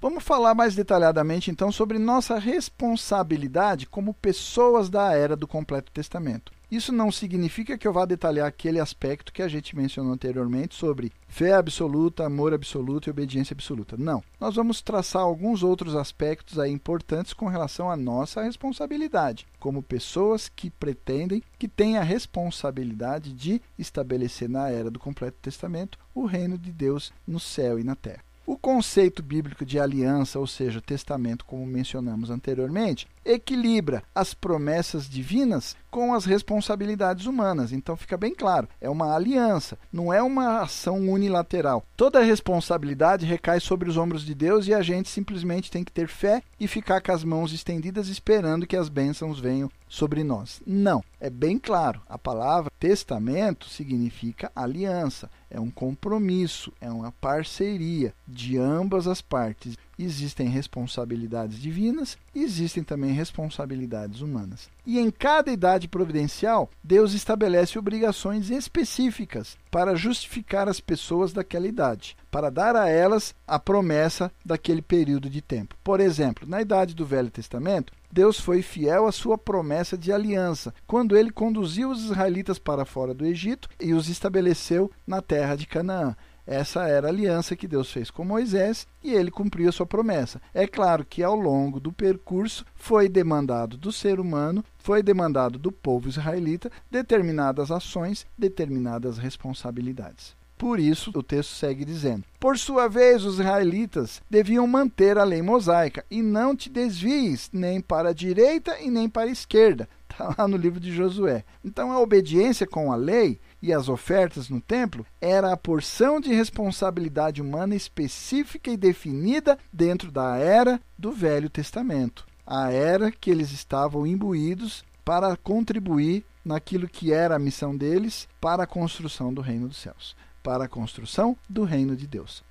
Vamos 0.00 0.24
falar 0.24 0.56
mais 0.56 0.74
detalhadamente 0.74 1.52
então 1.52 1.70
sobre 1.70 2.00
nossa 2.00 2.36
responsabilidade 2.36 3.86
como 3.86 4.12
pessoas 4.12 4.90
da 4.90 5.12
era 5.12 5.36
do 5.36 5.46
Completo 5.46 5.92
Testamento. 5.92 6.57
Isso 6.70 6.92
não 6.92 7.10
significa 7.10 7.78
que 7.78 7.88
eu 7.88 7.92
vá 7.92 8.04
detalhar 8.04 8.46
aquele 8.46 8.78
aspecto 8.78 9.32
que 9.32 9.40
a 9.40 9.48
gente 9.48 9.74
mencionou 9.74 10.12
anteriormente 10.12 10.74
sobre 10.74 11.12
fé 11.26 11.54
absoluta, 11.54 12.26
amor 12.26 12.52
absoluto 12.52 13.08
e 13.08 13.10
obediência 13.10 13.54
absoluta. 13.54 13.96
Não. 13.96 14.22
Nós 14.38 14.56
vamos 14.56 14.82
traçar 14.82 15.22
alguns 15.22 15.62
outros 15.62 15.96
aspectos 15.96 16.58
aí 16.58 16.70
importantes 16.70 17.32
com 17.32 17.46
relação 17.46 17.90
à 17.90 17.96
nossa 17.96 18.42
responsabilidade, 18.42 19.46
como 19.58 19.82
pessoas 19.82 20.48
que 20.48 20.68
pretendem, 20.68 21.42
que 21.58 21.68
têm 21.68 21.96
a 21.96 22.02
responsabilidade 22.02 23.32
de 23.32 23.62
estabelecer 23.78 24.48
na 24.48 24.68
era 24.68 24.90
do 24.90 24.98
completo 24.98 25.38
testamento 25.40 25.98
o 26.14 26.26
reino 26.26 26.58
de 26.58 26.70
Deus 26.70 27.12
no 27.26 27.40
céu 27.40 27.78
e 27.78 27.84
na 27.84 27.96
terra. 27.96 28.28
O 28.48 28.56
conceito 28.56 29.22
bíblico 29.22 29.62
de 29.62 29.78
aliança, 29.78 30.38
ou 30.38 30.46
seja, 30.46 30.80
testamento, 30.80 31.44
como 31.44 31.66
mencionamos 31.66 32.30
anteriormente, 32.30 33.06
equilibra 33.28 34.02
as 34.14 34.32
promessas 34.32 35.08
divinas 35.08 35.76
com 35.90 36.14
as 36.14 36.24
responsabilidades 36.24 37.26
humanas. 37.26 37.72
Então 37.72 37.96
fica 37.96 38.16
bem 38.16 38.34
claro, 38.34 38.68
é 38.80 38.88
uma 38.88 39.14
aliança, 39.14 39.78
não 39.92 40.12
é 40.12 40.22
uma 40.22 40.62
ação 40.62 41.08
unilateral. 41.08 41.84
Toda 41.96 42.18
a 42.18 42.24
responsabilidade 42.24 43.26
recai 43.26 43.60
sobre 43.60 43.88
os 43.88 43.96
ombros 43.96 44.24
de 44.24 44.34
Deus 44.34 44.66
e 44.66 44.74
a 44.74 44.82
gente 44.82 45.08
simplesmente 45.08 45.70
tem 45.70 45.84
que 45.84 45.92
ter 45.92 46.08
fé 46.08 46.42
e 46.58 46.66
ficar 46.66 47.00
com 47.00 47.12
as 47.12 47.22
mãos 47.22 47.52
estendidas 47.52 48.08
esperando 48.08 48.66
que 48.66 48.76
as 48.76 48.88
bênçãos 48.88 49.38
venham 49.38 49.70
sobre 49.88 50.22
nós. 50.22 50.60
Não, 50.66 51.02
é 51.20 51.30
bem 51.30 51.58
claro. 51.58 52.00
A 52.08 52.18
palavra 52.18 52.70
testamento 52.78 53.68
significa 53.68 54.52
aliança, 54.54 55.30
é 55.50 55.58
um 55.58 55.70
compromisso, 55.70 56.72
é 56.80 56.90
uma 56.90 57.10
parceria 57.12 58.14
de 58.26 58.58
ambas 58.58 59.06
as 59.06 59.20
partes. 59.20 59.76
Existem 59.98 60.48
responsabilidades 60.48 61.58
divinas 61.58 62.16
e 62.34 62.42
existem 62.42 62.84
também 62.84 63.12
responsabilidades 63.12 64.20
humanas. 64.20 64.68
E 64.86 64.98
em 64.98 65.10
cada 65.10 65.50
idade 65.50 65.88
providencial, 65.88 66.70
Deus 66.82 67.14
estabelece 67.14 67.78
obrigações 67.78 68.48
específicas 68.48 69.58
para 69.70 69.96
justificar 69.96 70.68
as 70.68 70.80
pessoas 70.80 71.32
daquela 71.32 71.66
idade, 71.66 72.16
para 72.30 72.50
dar 72.50 72.76
a 72.76 72.88
elas 72.88 73.34
a 73.46 73.58
promessa 73.58 74.30
daquele 74.44 74.80
período 74.80 75.28
de 75.28 75.42
tempo. 75.42 75.76
Por 75.82 76.00
exemplo, 76.00 76.48
na 76.48 76.62
idade 76.62 76.94
do 76.94 77.04
Velho 77.04 77.30
Testamento, 77.30 77.92
Deus 78.10 78.40
foi 78.40 78.62
fiel 78.62 79.06
à 79.06 79.12
sua 79.12 79.36
promessa 79.36 79.96
de 79.98 80.10
aliança, 80.10 80.72
quando 80.86 81.16
ele 81.16 81.30
conduziu 81.30 81.90
os 81.90 82.04
israelitas 82.04 82.58
para 82.58 82.84
fora 82.84 83.12
do 83.12 83.26
Egito 83.26 83.68
e 83.80 83.92
os 83.92 84.08
estabeleceu 84.08 84.90
na 85.06 85.20
terra 85.20 85.56
de 85.56 85.66
Canaã. 85.66 86.16
Essa 86.50 86.88
era 86.88 87.08
a 87.08 87.10
aliança 87.10 87.54
que 87.54 87.68
Deus 87.68 87.92
fez 87.92 88.10
com 88.10 88.24
Moisés 88.24 88.86
e 89.04 89.12
ele 89.12 89.30
cumpriu 89.30 89.68
a 89.68 89.72
sua 89.72 89.84
promessa. 89.84 90.40
É 90.54 90.66
claro 90.66 91.04
que 91.04 91.22
ao 91.22 91.36
longo 91.36 91.78
do 91.78 91.92
percurso 91.92 92.64
foi 92.74 93.06
demandado 93.06 93.76
do 93.76 93.92
ser 93.92 94.18
humano, 94.18 94.64
foi 94.78 95.02
demandado 95.02 95.58
do 95.58 95.70
povo 95.70 96.08
israelita 96.08 96.72
determinadas 96.90 97.70
ações, 97.70 98.26
determinadas 98.38 99.18
responsabilidades. 99.18 100.34
Por 100.56 100.80
isso, 100.80 101.12
o 101.14 101.22
texto 101.22 101.50
segue 101.50 101.84
dizendo: 101.84 102.24
Por 102.40 102.58
sua 102.58 102.88
vez, 102.88 103.24
os 103.24 103.34
israelitas 103.34 104.22
deviam 104.28 104.66
manter 104.66 105.18
a 105.18 105.24
lei 105.24 105.42
mosaica, 105.42 106.04
e 106.10 106.20
não 106.22 106.56
te 106.56 106.70
desvies 106.70 107.50
nem 107.52 107.78
para 107.80 108.08
a 108.08 108.14
direita 108.14 108.80
e 108.80 108.90
nem 108.90 109.08
para 109.08 109.28
a 109.28 109.32
esquerda. 109.32 109.88
Está 110.10 110.34
lá 110.36 110.48
no 110.48 110.56
livro 110.56 110.80
de 110.80 110.90
Josué. 110.90 111.44
Então, 111.64 111.92
a 111.92 112.00
obediência 112.00 112.66
com 112.66 112.90
a 112.90 112.96
lei 112.96 113.38
e 113.62 113.72
as 113.72 113.88
ofertas 113.88 114.48
no 114.48 114.60
templo 114.60 115.04
era 115.20 115.52
a 115.52 115.56
porção 115.56 116.20
de 116.20 116.32
responsabilidade 116.32 117.42
humana 117.42 117.74
específica 117.74 118.70
e 118.70 118.76
definida 118.76 119.58
dentro 119.72 120.10
da 120.10 120.36
era 120.36 120.80
do 120.96 121.12
Velho 121.12 121.50
Testamento. 121.50 122.26
A 122.46 122.70
era 122.70 123.10
que 123.10 123.30
eles 123.30 123.52
estavam 123.52 124.06
imbuídos 124.06 124.84
para 125.04 125.36
contribuir 125.36 126.24
naquilo 126.44 126.88
que 126.88 127.12
era 127.12 127.36
a 127.36 127.38
missão 127.38 127.76
deles 127.76 128.28
para 128.40 128.62
a 128.62 128.66
construção 128.66 129.32
do 129.32 129.40
reino 129.40 129.68
dos 129.68 129.78
céus 129.78 130.16
para 130.48 130.64
a 130.64 130.68
construção 130.68 131.36
do 131.46 131.64
reino 131.64 131.94
de 131.94 132.06
Deus. 132.06 132.42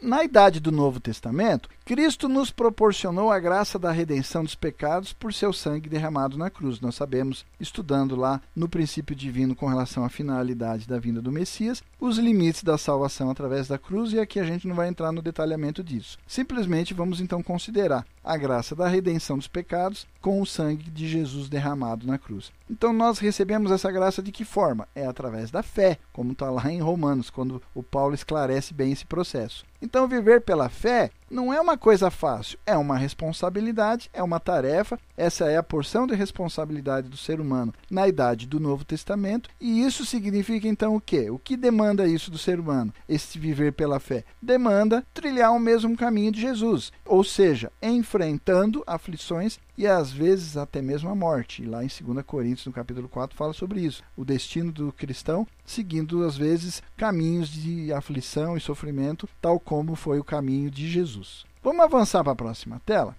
Na 0.00 0.24
idade 0.24 0.60
do 0.60 0.72
Novo 0.72 1.00
Testamento, 1.00 1.68
Cristo 1.84 2.28
nos 2.28 2.50
proporcionou 2.50 3.30
a 3.30 3.38
graça 3.38 3.78
da 3.78 3.92
redenção 3.92 4.42
dos 4.42 4.54
pecados 4.54 5.12
por 5.12 5.32
seu 5.32 5.52
sangue 5.52 5.88
derramado 5.88 6.38
na 6.38 6.50
cruz. 6.50 6.80
Nós 6.80 6.94
sabemos, 6.94 7.44
estudando 7.60 8.16
lá 8.16 8.40
no 8.54 8.68
princípio 8.68 9.14
divino 9.14 9.54
com 9.54 9.66
relação 9.66 10.04
à 10.04 10.08
finalidade 10.08 10.88
da 10.88 10.98
vinda 10.98 11.20
do 11.20 11.32
Messias, 11.32 11.82
os 12.00 12.18
limites 12.18 12.62
da 12.62 12.78
salvação 12.78 13.30
através 13.30 13.68
da 13.68 13.78
cruz, 13.78 14.12
e 14.12 14.20
aqui 14.20 14.40
a 14.40 14.44
gente 14.44 14.66
não 14.66 14.74
vai 14.74 14.88
entrar 14.88 15.12
no 15.12 15.22
detalhamento 15.22 15.82
disso. 15.82 16.18
Simplesmente 16.26 16.94
vamos 16.94 17.20
então 17.20 17.42
considerar 17.42 18.06
a 18.24 18.36
graça 18.36 18.74
da 18.74 18.88
redenção 18.88 19.36
dos 19.36 19.46
pecados 19.46 20.06
com 20.20 20.40
o 20.40 20.46
sangue 20.46 20.90
de 20.90 21.06
Jesus 21.06 21.48
derramado 21.48 22.06
na 22.06 22.18
cruz. 22.18 22.50
Então 22.70 22.92
nós 22.92 23.18
recebemos 23.18 23.70
essa 23.70 23.92
graça 23.92 24.22
de 24.22 24.32
que 24.32 24.44
forma? 24.44 24.88
É 24.94 25.06
através 25.06 25.50
da 25.50 25.62
fé, 25.62 25.98
como 26.12 26.32
está 26.32 26.50
lá 26.50 26.72
em 26.72 26.80
Romanos, 26.80 27.28
quando 27.28 27.60
o 27.74 27.82
Paulo 27.82 28.14
esclarece 28.14 28.72
bem 28.72 28.92
esse 28.92 29.04
processo. 29.04 29.64
Então 29.82 30.08
viver 30.08 30.40
pela 30.40 30.70
fé 30.70 31.10
não 31.30 31.52
é 31.52 31.60
uma 31.60 31.76
coisa 31.76 32.10
fácil, 32.10 32.58
é 32.66 32.76
uma 32.76 32.96
responsabilidade, 32.96 34.10
é 34.12 34.22
uma 34.22 34.38
tarefa. 34.38 34.98
Essa 35.16 35.46
é 35.46 35.56
a 35.56 35.62
porção 35.62 36.06
de 36.06 36.14
responsabilidade 36.14 37.08
do 37.08 37.16
ser 37.16 37.40
humano 37.40 37.74
na 37.90 38.06
idade 38.06 38.46
do 38.46 38.60
Novo 38.60 38.84
Testamento. 38.84 39.48
E 39.60 39.84
isso 39.84 40.04
significa 40.04 40.68
então 40.68 40.94
o 40.94 41.00
quê? 41.00 41.30
O 41.30 41.38
que 41.38 41.56
demanda 41.56 42.06
isso 42.06 42.30
do 42.30 42.38
ser 42.38 42.60
humano? 42.60 42.92
Esse 43.08 43.38
viver 43.38 43.72
pela 43.72 44.00
fé 44.00 44.24
demanda 44.40 45.04
trilhar 45.12 45.52
o 45.52 45.60
mesmo 45.60 45.96
caminho 45.96 46.32
de 46.32 46.40
Jesus, 46.40 46.92
ou 47.04 47.24
seja, 47.24 47.72
enfrentando 47.82 48.82
aflições 48.86 49.58
e 49.76 49.86
às 49.86 50.12
vezes 50.12 50.56
até 50.56 50.80
mesmo 50.80 51.08
a 51.08 51.14
morte. 51.14 51.62
E 51.62 51.66
lá 51.66 51.84
em 51.84 51.88
2 51.88 52.24
Coríntios, 52.24 52.66
no 52.66 52.72
capítulo 52.72 53.08
4, 53.08 53.36
fala 53.36 53.52
sobre 53.52 53.80
isso. 53.80 54.02
O 54.16 54.24
destino 54.24 54.72
do 54.72 54.92
cristão 54.92 55.46
seguindo 55.64 56.24
às 56.24 56.36
vezes 56.36 56.82
caminhos 56.96 57.48
de 57.48 57.92
aflição 57.92 58.56
e 58.56 58.60
sofrimento, 58.60 59.28
tal 59.40 59.58
como 59.58 59.94
foi 59.94 60.18
o 60.18 60.24
caminho 60.24 60.70
de 60.70 60.88
Jesus. 60.88 61.44
Vamos 61.62 61.84
avançar 61.84 62.22
para 62.22 62.32
a 62.32 62.36
próxima 62.36 62.80
tela? 62.84 63.16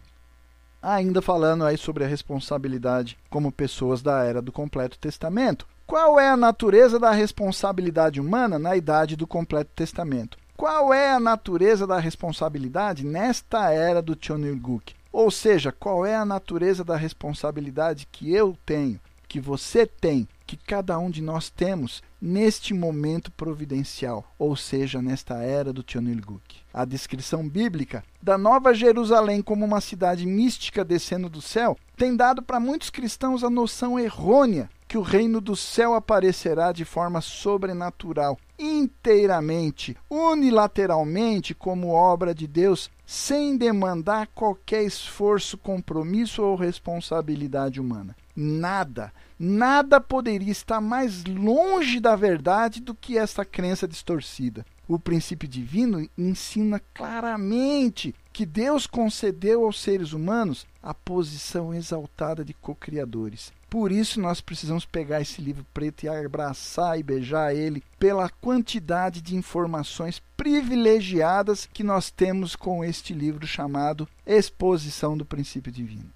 Ainda 0.82 1.22
falando 1.22 1.66
aí 1.66 1.78
sobre 1.78 2.04
a 2.04 2.08
responsabilidade 2.08 3.18
como 3.30 3.52
pessoas 3.52 4.04
da 4.04 4.24
era 4.24 4.42
do 4.42 4.52
completo 4.52 5.00
testamento. 5.00 5.66
Qual 5.88 6.20
é 6.20 6.30
a 6.30 6.38
natureza 6.38 7.00
da 7.00 7.12
responsabilidade 7.12 8.22
humana 8.22 8.60
na 8.60 8.76
idade 8.76 9.16
do 9.16 9.26
completo 9.26 9.72
testamento? 9.76 10.38
Qual 10.56 10.94
é 10.94 11.12
a 11.12 11.20
natureza 11.20 11.86
da 11.86 12.00
responsabilidade 12.00 13.06
nesta 13.06 13.72
era 13.72 14.02
do 14.02 14.18
Chonilguk? 14.20 14.94
Ou 15.18 15.32
seja, 15.32 15.72
qual 15.72 16.06
é 16.06 16.14
a 16.14 16.26
natureza 16.26 16.84
da 16.84 16.98
responsabilidade 16.98 18.06
que 18.12 18.34
eu 18.34 18.58
tenho, 18.66 19.00
que 19.30 19.40
você 19.40 19.86
tem, 19.86 20.28
que 20.46 20.58
cada 20.58 21.00
um 21.00 21.10
de 21.10 21.22
nós 21.22 21.50
temos 21.50 22.04
neste 22.22 22.74
momento 22.74 23.32
providencial, 23.32 24.26
ou 24.38 24.58
seja, 24.58 25.02
nesta 25.02 25.36
era 25.36 25.72
do 25.72 25.84
Tionilguk. 25.84 26.58
A 26.74 26.84
descrição 26.84 27.48
bíblica 27.48 28.04
da 28.22 28.38
Nova 28.38 28.74
Jerusalém 28.74 29.42
como 29.42 29.64
uma 29.64 29.80
cidade 29.80 30.26
mística 30.26 30.84
descendo 30.84 31.30
do 31.30 31.42
céu 31.42 31.78
tem 31.96 32.14
dado 32.14 32.42
para 32.42 32.60
muitos 32.60 32.90
cristãos 32.90 33.42
a 33.42 33.50
noção 33.50 33.98
errônea 33.98 34.70
que 34.86 34.98
o 34.98 35.02
reino 35.02 35.40
do 35.40 35.56
céu 35.56 35.94
aparecerá 35.94 36.72
de 36.72 36.86
forma 36.86 37.22
sobrenatural, 37.22 38.38
inteiramente, 38.60 39.98
unilateralmente, 40.10 41.56
como 41.56 41.90
obra 41.90 42.36
de 42.36 42.48
Deus, 42.48 42.90
sem 43.06 43.58
demandar 43.58 44.28
qualquer 44.28 44.84
esforço, 44.84 45.58
compromisso 45.58 46.42
ou 46.42 46.56
responsabilidade 46.56 47.80
humana. 47.80 48.16
Nada, 48.36 49.14
nada 49.40 50.02
poderia 50.02 50.52
estar 50.52 50.82
mais 50.82 51.24
longe 51.24 52.00
da 52.00 52.16
verdade 52.16 52.82
do 52.82 52.94
que 52.94 53.18
esta 53.18 53.46
crença 53.46 53.88
distorcida. 53.88 54.66
O 54.88 55.00
princípio 55.00 55.48
divino 55.48 56.08
ensina 56.18 56.80
claramente 56.94 58.14
que 58.32 58.46
Deus 58.46 58.86
concedeu 58.86 59.66
aos 59.66 59.82
seres 59.82 60.14
humanos 60.14 60.68
a 60.84 60.94
posição 60.94 61.74
exaltada 61.74 62.46
de 62.46 62.54
co-criadores. 62.54 63.52
Por 63.76 63.92
isso 63.92 64.22
nós 64.22 64.40
precisamos 64.40 64.86
pegar 64.86 65.20
esse 65.20 65.42
livro 65.42 65.66
preto 65.74 66.04
e 66.04 66.08
abraçar 66.08 66.98
e 66.98 67.04
beijar 67.04 67.54
ele 67.54 67.84
pela 68.00 68.30
quantidade 68.30 69.22
de 69.22 69.36
informações 69.36 70.24
privilegiadas 70.38 71.68
que 71.74 71.84
nós 71.84 72.10
temos 72.10 72.56
com 72.56 72.86
este 72.86 73.14
livro 73.14 73.46
chamado 73.46 74.08
Exposição 74.26 75.18
do 75.18 75.26
Princípio 75.26 75.74
Divino. 75.74 76.10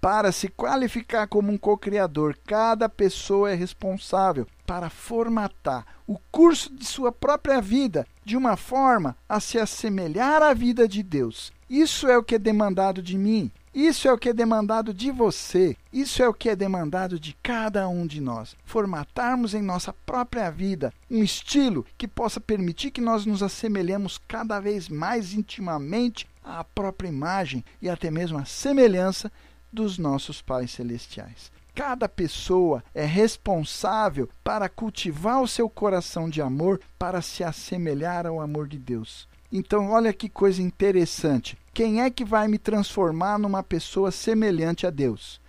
Para 0.00 0.32
se 0.32 0.48
qualificar 0.48 1.28
como 1.28 1.52
um 1.52 1.56
co-criador, 1.56 2.36
cada 2.44 2.88
pessoa 2.88 3.52
é 3.52 3.54
responsável 3.54 4.44
para 4.66 4.90
formatar 4.90 5.86
o 6.08 6.18
curso 6.32 6.74
de 6.74 6.84
sua 6.84 7.12
própria 7.12 7.60
vida 7.60 8.04
de 8.24 8.36
uma 8.36 8.56
forma 8.56 9.16
a 9.28 9.38
se 9.38 9.56
assemelhar 9.56 10.42
à 10.42 10.52
vida 10.52 10.88
de 10.88 11.00
Deus. 11.00 11.52
Isso 11.70 12.08
é 12.08 12.18
o 12.18 12.24
que 12.24 12.34
é 12.34 12.38
demandado 12.40 13.00
de 13.00 13.16
mim. 13.16 13.52
Isso 13.74 14.06
é 14.06 14.12
o 14.12 14.18
que 14.18 14.28
é 14.28 14.32
demandado 14.32 14.94
de 14.94 15.10
você, 15.10 15.76
isso 15.92 16.22
é 16.22 16.28
o 16.28 16.32
que 16.32 16.48
é 16.48 16.54
demandado 16.54 17.18
de 17.18 17.36
cada 17.42 17.88
um 17.88 18.06
de 18.06 18.20
nós. 18.20 18.54
Formatarmos 18.64 19.52
em 19.52 19.60
nossa 19.60 19.92
própria 19.92 20.48
vida 20.48 20.94
um 21.10 21.24
estilo 21.24 21.84
que 21.98 22.06
possa 22.06 22.40
permitir 22.40 22.92
que 22.92 23.00
nós 23.00 23.26
nos 23.26 23.42
assemelhemos 23.42 24.16
cada 24.28 24.60
vez 24.60 24.88
mais 24.88 25.34
intimamente 25.34 26.28
à 26.44 26.62
própria 26.62 27.08
imagem 27.08 27.64
e 27.82 27.90
até 27.90 28.12
mesmo 28.12 28.38
à 28.38 28.44
semelhança 28.44 29.32
dos 29.72 29.98
nossos 29.98 30.40
pais 30.40 30.70
celestiais. 30.70 31.50
Cada 31.74 32.08
pessoa 32.08 32.84
é 32.94 33.04
responsável 33.04 34.28
para 34.44 34.68
cultivar 34.68 35.42
o 35.42 35.48
seu 35.48 35.68
coração 35.68 36.30
de 36.30 36.40
amor 36.40 36.80
para 36.96 37.20
se 37.20 37.42
assemelhar 37.42 38.24
ao 38.24 38.40
amor 38.40 38.68
de 38.68 38.78
Deus. 38.78 39.26
Então, 39.50 39.90
olha 39.90 40.12
que 40.12 40.28
coisa 40.28 40.62
interessante. 40.62 41.58
Quem 41.74 42.02
é 42.02 42.08
que 42.08 42.24
vai 42.24 42.46
me 42.46 42.56
transformar 42.56 43.36
numa 43.36 43.60
pessoa 43.60 44.12
semelhante 44.12 44.86
a 44.86 44.90
Deus? 44.90 45.40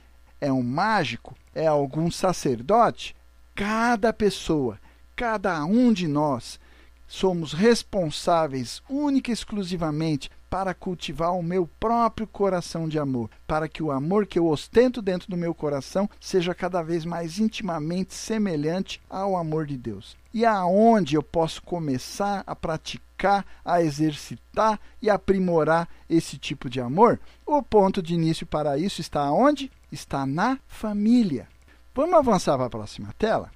É 0.42 0.52
um 0.52 0.64
mágico? 0.64 1.36
É 1.54 1.68
algum 1.68 2.10
sacerdote? 2.10 3.16
Cada 3.54 4.12
pessoa, 4.12 4.80
cada 5.16 5.64
um 5.66 5.94
de 5.94 6.08
nós, 6.08 6.60
somos 7.08 7.54
responsáveis 7.54 8.82
única 8.90 9.30
e 9.30 9.34
exclusivamente 9.36 10.32
para 10.50 10.74
cultivar 10.74 11.32
o 11.32 11.44
meu 11.44 11.70
próprio 11.80 12.26
coração 12.26 12.90
de 12.90 12.98
amor, 12.98 13.30
para 13.46 13.68
que 13.68 13.84
o 13.84 13.92
amor 13.92 14.26
que 14.26 14.40
eu 14.40 14.48
ostento 14.48 15.04
dentro 15.04 15.30
do 15.30 15.38
meu 15.38 15.54
coração 15.54 16.10
seja 16.20 16.56
cada 16.56 16.82
vez 16.82 17.06
mais 17.06 17.38
intimamente 17.38 18.16
semelhante 18.16 19.00
ao 19.08 19.38
amor 19.38 19.68
de 19.68 19.78
Deus. 19.78 20.18
E 20.34 20.44
aonde 20.44 21.16
eu 21.16 21.22
posso 21.22 21.62
começar 21.62 22.44
a 22.48 22.56
praticar, 22.56 23.04
a 23.28 23.82
exercitar 23.82 24.80
e 25.02 25.10
aprimorar 25.10 25.88
esse 26.10 26.38
tipo 26.38 26.70
de 26.70 26.80
amor? 26.80 27.20
O 27.46 27.62
ponto 27.62 28.02
de 28.02 28.14
início 28.14 28.46
para 28.46 28.78
isso 28.78 29.02
está 29.02 29.32
onde? 29.32 29.72
Está 29.92 30.26
na 30.26 30.60
família. 30.68 31.48
Vamos 31.94 32.16
avançar 32.16 32.58
para 32.58 32.66
a 32.66 32.70
próxima 32.70 33.14
tela? 33.18 33.52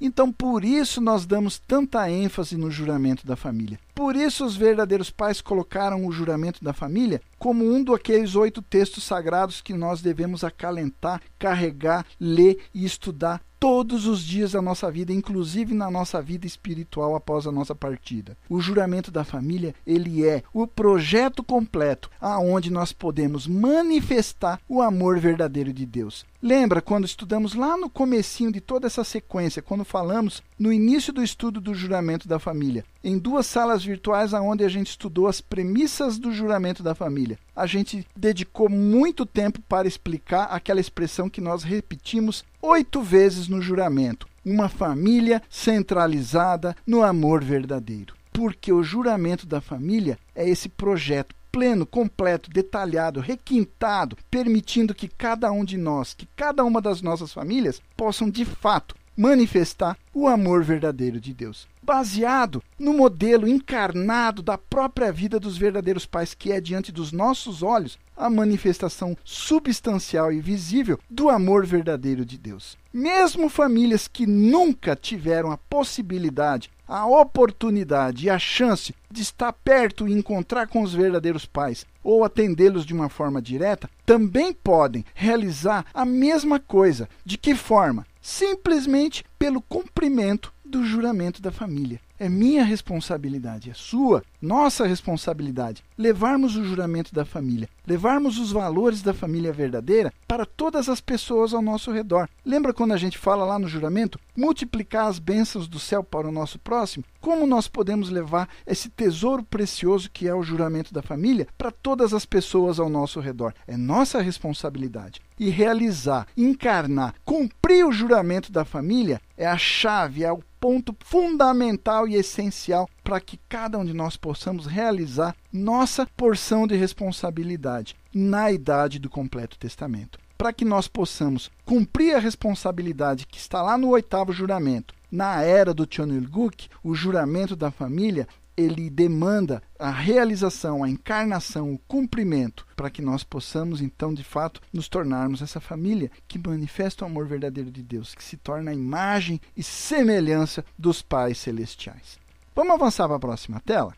Então, 0.00 0.32
por 0.32 0.64
isso 0.64 1.00
nós 1.00 1.26
damos 1.26 1.58
tanta 1.58 2.08
ênfase 2.08 2.56
no 2.56 2.70
juramento 2.70 3.26
da 3.26 3.34
família. 3.34 3.80
Por 3.98 4.14
isso 4.14 4.44
os 4.44 4.54
verdadeiros 4.54 5.10
pais 5.10 5.40
colocaram 5.40 6.06
o 6.06 6.12
juramento 6.12 6.62
da 6.62 6.72
família 6.72 7.20
como 7.36 7.64
um 7.64 7.82
daqueles 7.82 8.36
oito 8.36 8.62
textos 8.62 9.02
sagrados 9.02 9.60
que 9.60 9.74
nós 9.74 10.00
devemos 10.00 10.44
acalentar, 10.44 11.20
carregar, 11.36 12.06
ler 12.20 12.60
e 12.72 12.84
estudar 12.84 13.42
todos 13.58 14.06
os 14.06 14.22
dias 14.22 14.52
da 14.52 14.62
nossa 14.62 14.88
vida, 14.88 15.12
inclusive 15.12 15.74
na 15.74 15.90
nossa 15.90 16.22
vida 16.22 16.46
espiritual 16.46 17.16
após 17.16 17.46
a 17.46 17.52
nossa 17.52 17.74
partida. 17.74 18.36
O 18.48 18.60
juramento 18.60 19.10
da 19.10 19.24
família, 19.24 19.74
ele 19.86 20.24
é 20.24 20.42
o 20.54 20.66
projeto 20.66 21.42
completo 21.42 22.08
aonde 22.20 22.70
nós 22.70 22.92
podemos 22.92 23.46
manifestar 23.46 24.60
o 24.68 24.80
amor 24.80 25.18
verdadeiro 25.18 25.72
de 25.72 25.84
Deus. 25.84 26.24
Lembra 26.40 26.80
quando 26.80 27.04
estudamos 27.04 27.54
lá 27.54 27.76
no 27.76 27.90
comecinho 27.90 28.52
de 28.52 28.60
toda 28.60 28.86
essa 28.86 29.02
sequência, 29.02 29.60
quando 29.60 29.84
falamos 29.84 30.40
no 30.58 30.72
início 30.72 31.12
do 31.12 31.22
estudo 31.22 31.60
do 31.60 31.72
juramento 31.72 32.26
da 32.26 32.38
família, 32.38 32.84
em 33.02 33.16
duas 33.16 33.46
salas 33.46 33.84
virtuais 33.84 34.32
onde 34.32 34.64
a 34.64 34.68
gente 34.68 34.88
estudou 34.88 35.28
as 35.28 35.40
premissas 35.40 36.18
do 36.18 36.32
juramento 36.32 36.82
da 36.82 36.94
família. 36.94 37.38
A 37.54 37.66
gente 37.66 38.06
dedicou 38.16 38.68
muito 38.68 39.24
tempo 39.24 39.60
para 39.68 39.86
explicar 39.86 40.44
aquela 40.44 40.80
expressão 40.80 41.30
que 41.30 41.40
nós 41.40 41.62
repetimos 41.62 42.44
oito 42.60 43.00
vezes 43.00 43.46
no 43.48 43.62
juramento: 43.62 44.26
uma 44.44 44.68
família 44.68 45.42
centralizada 45.48 46.76
no 46.86 47.02
amor 47.02 47.44
verdadeiro. 47.44 48.14
Porque 48.32 48.72
o 48.72 48.82
juramento 48.82 49.46
da 49.46 49.60
família 49.60 50.18
é 50.34 50.48
esse 50.48 50.68
projeto 50.68 51.34
pleno, 51.50 51.86
completo, 51.86 52.50
detalhado, 52.50 53.20
requintado, 53.20 54.16
permitindo 54.30 54.94
que 54.94 55.08
cada 55.08 55.50
um 55.50 55.64
de 55.64 55.76
nós, 55.76 56.14
que 56.14 56.28
cada 56.36 56.62
uma 56.64 56.80
das 56.80 57.02
nossas 57.02 57.32
famílias 57.32 57.80
possam 57.96 58.30
de 58.30 58.44
fato 58.44 58.94
manifestar 59.18 59.98
o 60.14 60.28
amor 60.28 60.62
verdadeiro 60.62 61.20
de 61.20 61.34
Deus, 61.34 61.66
baseado 61.88 62.62
no 62.78 62.92
modelo 62.92 63.48
encarnado 63.48 64.42
da 64.42 64.58
própria 64.58 65.10
vida 65.10 65.40
dos 65.40 65.56
verdadeiros 65.56 66.04
pais, 66.04 66.34
que 66.34 66.52
é 66.52 66.60
diante 66.60 66.92
dos 66.92 67.12
nossos 67.12 67.62
olhos 67.62 67.98
a 68.14 68.28
manifestação 68.28 69.16
substancial 69.24 70.30
e 70.30 70.38
visível 70.38 71.00
do 71.08 71.30
amor 71.30 71.64
verdadeiro 71.64 72.26
de 72.26 72.36
Deus. 72.36 72.76
Mesmo 72.92 73.48
famílias 73.48 74.06
que 74.06 74.26
nunca 74.26 74.94
tiveram 74.94 75.50
a 75.50 75.56
possibilidade, 75.56 76.70
a 76.86 77.06
oportunidade 77.06 78.26
e 78.26 78.30
a 78.30 78.38
chance 78.38 78.94
de 79.10 79.22
estar 79.22 79.54
perto 79.54 80.06
e 80.06 80.12
encontrar 80.12 80.68
com 80.68 80.82
os 80.82 80.92
verdadeiros 80.92 81.46
pais 81.46 81.86
ou 82.04 82.22
atendê-los 82.22 82.84
de 82.84 82.92
uma 82.92 83.08
forma 83.08 83.40
direta, 83.40 83.88
também 84.04 84.52
podem 84.52 85.06
realizar 85.14 85.86
a 85.94 86.04
mesma 86.04 86.60
coisa. 86.60 87.08
De 87.24 87.38
que 87.38 87.54
forma? 87.54 88.04
simplesmente 88.28 89.24
pelo 89.38 89.62
cumprimento 89.62 90.52
do 90.68 90.84
juramento 90.84 91.40
da 91.40 91.50
família. 91.50 92.00
É 92.18 92.28
minha 92.28 92.64
responsabilidade, 92.64 93.70
é 93.70 93.74
sua, 93.74 94.22
nossa 94.40 94.86
responsabilidade, 94.86 95.82
levarmos 95.96 96.56
o 96.56 96.64
juramento 96.64 97.14
da 97.14 97.24
família, 97.24 97.68
levarmos 97.88 98.38
os 98.38 98.52
valores 98.52 99.00
da 99.00 99.14
família 99.14 99.50
verdadeira 99.50 100.12
para 100.26 100.44
todas 100.44 100.90
as 100.90 101.00
pessoas 101.00 101.54
ao 101.54 101.62
nosso 101.62 101.90
redor. 101.90 102.28
Lembra 102.44 102.74
quando 102.74 102.92
a 102.92 102.98
gente 102.98 103.16
fala 103.16 103.46
lá 103.46 103.58
no 103.58 103.66
juramento? 103.66 104.20
Multiplicar 104.36 105.06
as 105.06 105.18
bênçãos 105.18 105.66
do 105.66 105.78
céu 105.78 106.04
para 106.04 106.28
o 106.28 106.32
nosso 106.32 106.58
próximo? 106.58 107.02
Como 107.18 107.46
nós 107.46 107.66
podemos 107.66 108.10
levar 108.10 108.48
esse 108.66 108.90
tesouro 108.90 109.42
precioso 109.42 110.10
que 110.10 110.28
é 110.28 110.34
o 110.34 110.42
juramento 110.42 110.92
da 110.92 111.02
família 111.02 111.48
para 111.56 111.70
todas 111.70 112.12
as 112.12 112.26
pessoas 112.26 112.78
ao 112.78 112.90
nosso 112.90 113.20
redor? 113.20 113.54
É 113.66 113.76
nossa 113.76 114.20
responsabilidade. 114.20 115.20
E 115.38 115.48
realizar, 115.48 116.26
encarnar, 116.36 117.14
cumprir 117.24 117.86
o 117.86 117.92
juramento 117.92 118.52
da 118.52 118.64
família 118.64 119.20
é 119.36 119.46
a 119.46 119.56
chave, 119.56 120.24
é 120.24 120.32
o 120.32 120.42
ponto 120.60 120.94
fundamental 121.00 122.08
e 122.08 122.16
essencial 122.16 122.88
para 123.08 123.20
que 123.20 123.40
cada 123.48 123.78
um 123.78 123.86
de 123.86 123.94
nós 123.94 124.18
possamos 124.18 124.66
realizar 124.66 125.34
nossa 125.50 126.06
porção 126.14 126.66
de 126.66 126.76
responsabilidade 126.76 127.96
na 128.12 128.52
idade 128.52 128.98
do 128.98 129.08
completo 129.08 129.58
testamento. 129.58 130.18
Para 130.36 130.52
que 130.52 130.62
nós 130.62 130.88
possamos 130.88 131.50
cumprir 131.64 132.14
a 132.14 132.18
responsabilidade 132.18 133.26
que 133.26 133.38
está 133.38 133.62
lá 133.62 133.78
no 133.78 133.88
oitavo 133.88 134.30
juramento, 134.30 134.92
na 135.10 135.40
era 135.40 135.72
do 135.72 135.88
Chonilguk, 135.90 136.68
o 136.84 136.94
juramento 136.94 137.56
da 137.56 137.70
família, 137.70 138.28
ele 138.54 138.90
demanda 138.90 139.62
a 139.78 139.88
realização, 139.88 140.84
a 140.84 140.90
encarnação, 140.90 141.72
o 141.72 141.78
cumprimento, 141.88 142.66
para 142.76 142.90
que 142.90 143.00
nós 143.00 143.24
possamos, 143.24 143.80
então, 143.80 144.12
de 144.12 144.22
fato, 144.22 144.60
nos 144.70 144.86
tornarmos 144.86 145.40
essa 145.40 145.60
família 145.62 146.10
que 146.28 146.38
manifesta 146.38 147.06
o 147.06 147.08
amor 147.08 147.26
verdadeiro 147.26 147.70
de 147.70 147.82
Deus, 147.82 148.14
que 148.14 148.22
se 148.22 148.36
torna 148.36 148.70
a 148.70 148.74
imagem 148.74 149.40
e 149.56 149.62
semelhança 149.62 150.62
dos 150.78 151.00
pais 151.00 151.38
celestiais. 151.38 152.18
Vamos 152.58 152.74
avançar 152.74 153.06
para 153.06 153.18
a 153.18 153.20
próxima 153.20 153.60
tela? 153.60 153.94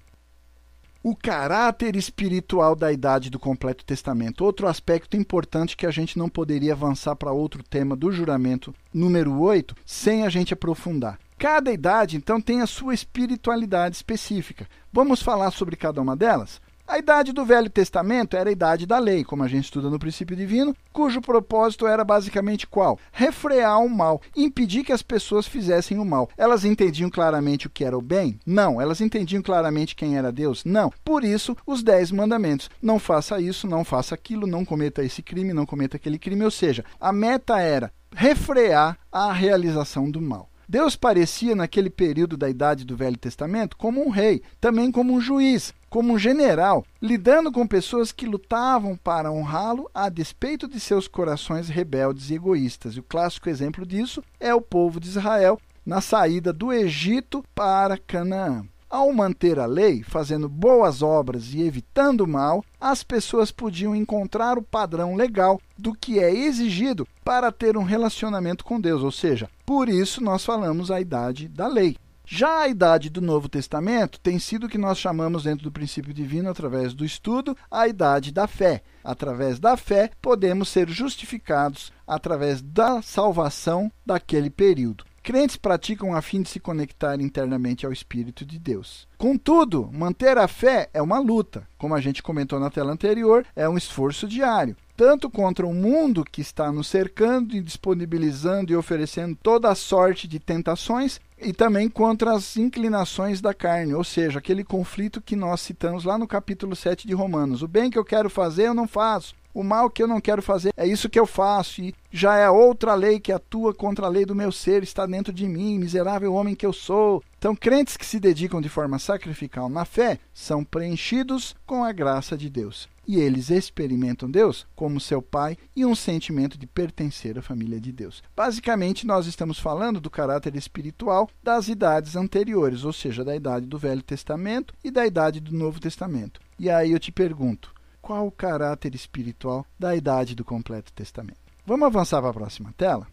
O 1.02 1.16
caráter 1.16 1.96
espiritual 1.96 2.76
da 2.76 2.92
idade 2.92 3.30
do 3.30 3.38
completo 3.38 3.82
testamento. 3.86 4.44
Outro 4.44 4.66
aspecto 4.66 5.16
importante 5.16 5.74
que 5.74 5.86
a 5.86 5.90
gente 5.90 6.18
não 6.18 6.28
poderia 6.28 6.74
avançar 6.74 7.16
para 7.16 7.32
outro 7.32 7.62
tema 7.62 7.96
do 7.96 8.12
juramento 8.12 8.74
número 8.92 9.40
8 9.40 9.74
sem 9.86 10.26
a 10.26 10.28
gente 10.28 10.52
aprofundar. 10.52 11.18
Cada 11.38 11.72
idade, 11.72 12.18
então, 12.18 12.38
tem 12.38 12.60
a 12.60 12.66
sua 12.66 12.92
espiritualidade 12.92 13.96
específica. 13.96 14.68
Vamos 14.92 15.22
falar 15.22 15.52
sobre 15.52 15.74
cada 15.74 16.02
uma 16.02 16.14
delas? 16.14 16.60
A 16.90 16.98
idade 16.98 17.32
do 17.32 17.44
Velho 17.44 17.70
Testamento 17.70 18.36
era 18.36 18.50
a 18.50 18.52
idade 18.52 18.84
da 18.84 18.98
lei, 18.98 19.22
como 19.22 19.44
a 19.44 19.48
gente 19.48 19.66
estuda 19.66 19.88
no 19.88 19.96
princípio 19.96 20.34
divino, 20.34 20.74
cujo 20.92 21.20
propósito 21.20 21.86
era 21.86 22.02
basicamente 22.02 22.66
qual? 22.66 22.98
Refrear 23.12 23.78
o 23.78 23.88
mal, 23.88 24.20
impedir 24.36 24.82
que 24.82 24.92
as 24.92 25.00
pessoas 25.00 25.46
fizessem 25.46 26.00
o 26.00 26.04
mal. 26.04 26.28
Elas 26.36 26.64
entendiam 26.64 27.08
claramente 27.08 27.68
o 27.68 27.70
que 27.70 27.84
era 27.84 27.96
o 27.96 28.02
bem? 28.02 28.40
Não. 28.44 28.80
Elas 28.80 29.00
entendiam 29.00 29.40
claramente 29.40 29.94
quem 29.94 30.18
era 30.18 30.32
Deus? 30.32 30.64
Não. 30.64 30.92
Por 31.04 31.22
isso, 31.22 31.56
os 31.64 31.80
dez 31.80 32.10
mandamentos. 32.10 32.68
Não 32.82 32.98
faça 32.98 33.40
isso, 33.40 33.68
não 33.68 33.84
faça 33.84 34.16
aquilo, 34.16 34.44
não 34.44 34.64
cometa 34.64 35.04
esse 35.04 35.22
crime, 35.22 35.52
não 35.52 35.64
cometa 35.64 35.96
aquele 35.96 36.18
crime. 36.18 36.42
Ou 36.42 36.50
seja, 36.50 36.84
a 37.00 37.12
meta 37.12 37.60
era 37.60 37.92
refrear 38.12 38.98
a 39.12 39.32
realização 39.32 40.10
do 40.10 40.20
mal. 40.20 40.50
Deus 40.70 40.94
parecia, 40.94 41.56
naquele 41.56 41.90
período 41.90 42.36
da 42.36 42.48
Idade 42.48 42.84
do 42.84 42.96
Velho 42.96 43.16
Testamento, 43.16 43.76
como 43.76 44.06
um 44.06 44.08
rei, 44.08 44.40
também 44.60 44.92
como 44.92 45.12
um 45.12 45.20
juiz, 45.20 45.74
como 45.90 46.14
um 46.14 46.18
general, 46.18 46.86
lidando 47.02 47.50
com 47.50 47.66
pessoas 47.66 48.12
que 48.12 48.24
lutavam 48.24 48.96
para 48.96 49.32
honrá-lo 49.32 49.90
a 49.92 50.08
despeito 50.08 50.68
de 50.68 50.78
seus 50.78 51.08
corações 51.08 51.68
rebeldes 51.68 52.30
e 52.30 52.34
egoístas. 52.34 52.94
E 52.94 53.00
o 53.00 53.02
clássico 53.02 53.50
exemplo 53.50 53.84
disso 53.84 54.22
é 54.38 54.54
o 54.54 54.62
povo 54.62 55.00
de 55.00 55.08
Israel 55.08 55.60
na 55.84 56.00
saída 56.00 56.52
do 56.52 56.72
Egito 56.72 57.44
para 57.54 57.98
Canaã. 57.98 58.64
Ao 58.88 59.12
manter 59.12 59.58
a 59.60 59.66
lei, 59.66 60.02
fazendo 60.02 60.48
boas 60.48 61.00
obras 61.00 61.54
e 61.54 61.62
evitando 61.62 62.22
o 62.22 62.28
mal, 62.28 62.64
as 62.80 63.04
pessoas 63.04 63.52
podiam 63.52 63.94
encontrar 63.94 64.58
o 64.58 64.62
padrão 64.62 65.14
legal 65.14 65.60
do 65.78 65.92
que 65.94 66.18
é 66.18 66.34
exigido 66.34 67.06
para 67.24 67.52
ter 67.52 67.76
um 67.76 67.84
relacionamento 67.84 68.64
com 68.64 68.80
Deus, 68.80 69.02
ou 69.04 69.12
seja, 69.12 69.48
por 69.64 69.88
isso 69.88 70.20
nós 70.20 70.44
falamos 70.44 70.90
a 70.90 71.00
idade 71.00 71.46
da 71.46 71.68
lei. 71.68 71.96
Já 72.32 72.60
a 72.60 72.68
idade 72.68 73.10
do 73.10 73.20
Novo 73.20 73.48
Testamento 73.48 74.20
tem 74.20 74.38
sido 74.38 74.66
o 74.66 74.68
que 74.68 74.78
nós 74.78 74.98
chamamos, 74.98 75.42
dentro 75.42 75.64
do 75.64 75.72
princípio 75.72 76.14
divino, 76.14 76.48
através 76.48 76.94
do 76.94 77.04
estudo, 77.04 77.56
a 77.68 77.88
idade 77.88 78.30
da 78.30 78.46
fé. 78.46 78.82
Através 79.02 79.58
da 79.58 79.76
fé, 79.76 80.12
podemos 80.22 80.68
ser 80.68 80.88
justificados 80.88 81.92
através 82.06 82.62
da 82.62 83.02
salvação 83.02 83.90
daquele 84.06 84.48
período 84.48 85.04
crentes 85.22 85.56
praticam 85.56 86.14
a 86.14 86.22
fim 86.22 86.42
de 86.42 86.48
se 86.48 86.58
conectar 86.58 87.20
internamente 87.20 87.86
ao 87.86 87.92
Espírito 87.92 88.44
de 88.44 88.58
Deus. 88.58 89.06
Contudo, 89.16 89.90
manter 89.92 90.38
a 90.38 90.48
fé 90.48 90.88
é 90.92 91.00
uma 91.00 91.18
luta. 91.18 91.68
Como 91.78 91.94
a 91.94 92.00
gente 92.00 92.22
comentou 92.22 92.58
na 92.58 92.70
tela 92.70 92.92
anterior, 92.92 93.46
é 93.54 93.68
um 93.68 93.76
esforço 93.76 94.26
diário. 94.26 94.76
Tanto 95.00 95.30
contra 95.30 95.66
o 95.66 95.72
mundo 95.72 96.26
que 96.30 96.42
está 96.42 96.70
nos 96.70 96.86
cercando 96.86 97.56
e 97.56 97.62
disponibilizando 97.62 98.70
e 98.70 98.76
oferecendo 98.76 99.34
toda 99.42 99.70
a 99.70 99.74
sorte 99.74 100.28
de 100.28 100.38
tentações, 100.38 101.18
e 101.40 101.54
também 101.54 101.88
contra 101.88 102.34
as 102.34 102.58
inclinações 102.58 103.40
da 103.40 103.54
carne, 103.54 103.94
ou 103.94 104.04
seja, 104.04 104.38
aquele 104.38 104.62
conflito 104.62 105.22
que 105.22 105.34
nós 105.34 105.62
citamos 105.62 106.04
lá 106.04 106.18
no 106.18 106.28
capítulo 106.28 106.76
7 106.76 107.08
de 107.08 107.14
Romanos. 107.14 107.62
O 107.62 107.66
bem 107.66 107.90
que 107.90 107.98
eu 107.98 108.04
quero 108.04 108.28
fazer, 108.28 108.66
eu 108.66 108.74
não 108.74 108.86
faço. 108.86 109.34
O 109.52 109.62
mal 109.62 109.90
que 109.90 110.02
eu 110.02 110.06
não 110.06 110.20
quero 110.20 110.42
fazer 110.42 110.72
é 110.76 110.86
isso 110.86 111.08
que 111.08 111.18
eu 111.18 111.26
faço, 111.26 111.80
e 111.80 111.94
já 112.10 112.36
é 112.36 112.48
outra 112.48 112.94
lei 112.94 113.18
que 113.18 113.32
atua 113.32 113.74
contra 113.74 114.06
a 114.06 114.08
lei 114.08 114.24
do 114.24 114.34
meu 114.34 114.52
ser, 114.52 114.82
está 114.82 115.06
dentro 115.06 115.32
de 115.32 115.46
mim, 115.46 115.78
miserável 115.78 116.34
homem 116.34 116.54
que 116.54 116.66
eu 116.66 116.72
sou. 116.72 117.22
Então, 117.38 117.56
crentes 117.56 117.96
que 117.96 118.06
se 118.06 118.20
dedicam 118.20 118.60
de 118.60 118.68
forma 118.68 118.98
sacrificial 118.98 119.68
na 119.68 119.84
fé 119.84 120.18
são 120.32 120.62
preenchidos 120.62 121.56
com 121.66 121.82
a 121.82 121.92
graça 121.92 122.36
de 122.36 122.50
Deus. 122.50 122.88
E 123.08 123.18
eles 123.18 123.50
experimentam 123.50 124.30
Deus 124.30 124.66
como 124.76 125.00
seu 125.00 125.20
Pai 125.20 125.56
e 125.74 125.84
um 125.84 125.96
sentimento 125.96 126.56
de 126.56 126.66
pertencer 126.66 127.36
à 127.36 127.42
família 127.42 127.80
de 127.80 127.90
Deus. 127.90 128.22
Basicamente, 128.36 129.04
nós 129.04 129.26
estamos 129.26 129.58
falando 129.58 130.00
do 130.00 130.08
caráter 130.08 130.54
espiritual 130.54 131.28
das 131.42 131.66
idades 131.66 132.14
anteriores, 132.14 132.84
ou 132.84 132.92
seja, 132.92 133.24
da 133.24 133.34
idade 133.34 133.66
do 133.66 133.78
Velho 133.78 134.02
Testamento 134.02 134.74
e 134.84 134.92
da 134.92 135.04
idade 135.04 135.40
do 135.40 135.52
Novo 135.52 135.80
Testamento. 135.80 136.40
E 136.56 136.70
aí 136.70 136.92
eu 136.92 137.00
te 137.00 137.10
pergunto: 137.10 137.74
qual 138.00 138.26
o 138.26 138.32
caráter 138.32 138.94
espiritual 138.94 139.64
da 139.78 139.94
idade 139.94 140.34
do 140.34 140.44
completo 140.44 140.92
testamento. 140.92 141.38
Vamos 141.66 141.86
avançar 141.86 142.20
para 142.20 142.30
a 142.30 142.34
próxima 142.34 142.72
tela? 142.76 143.06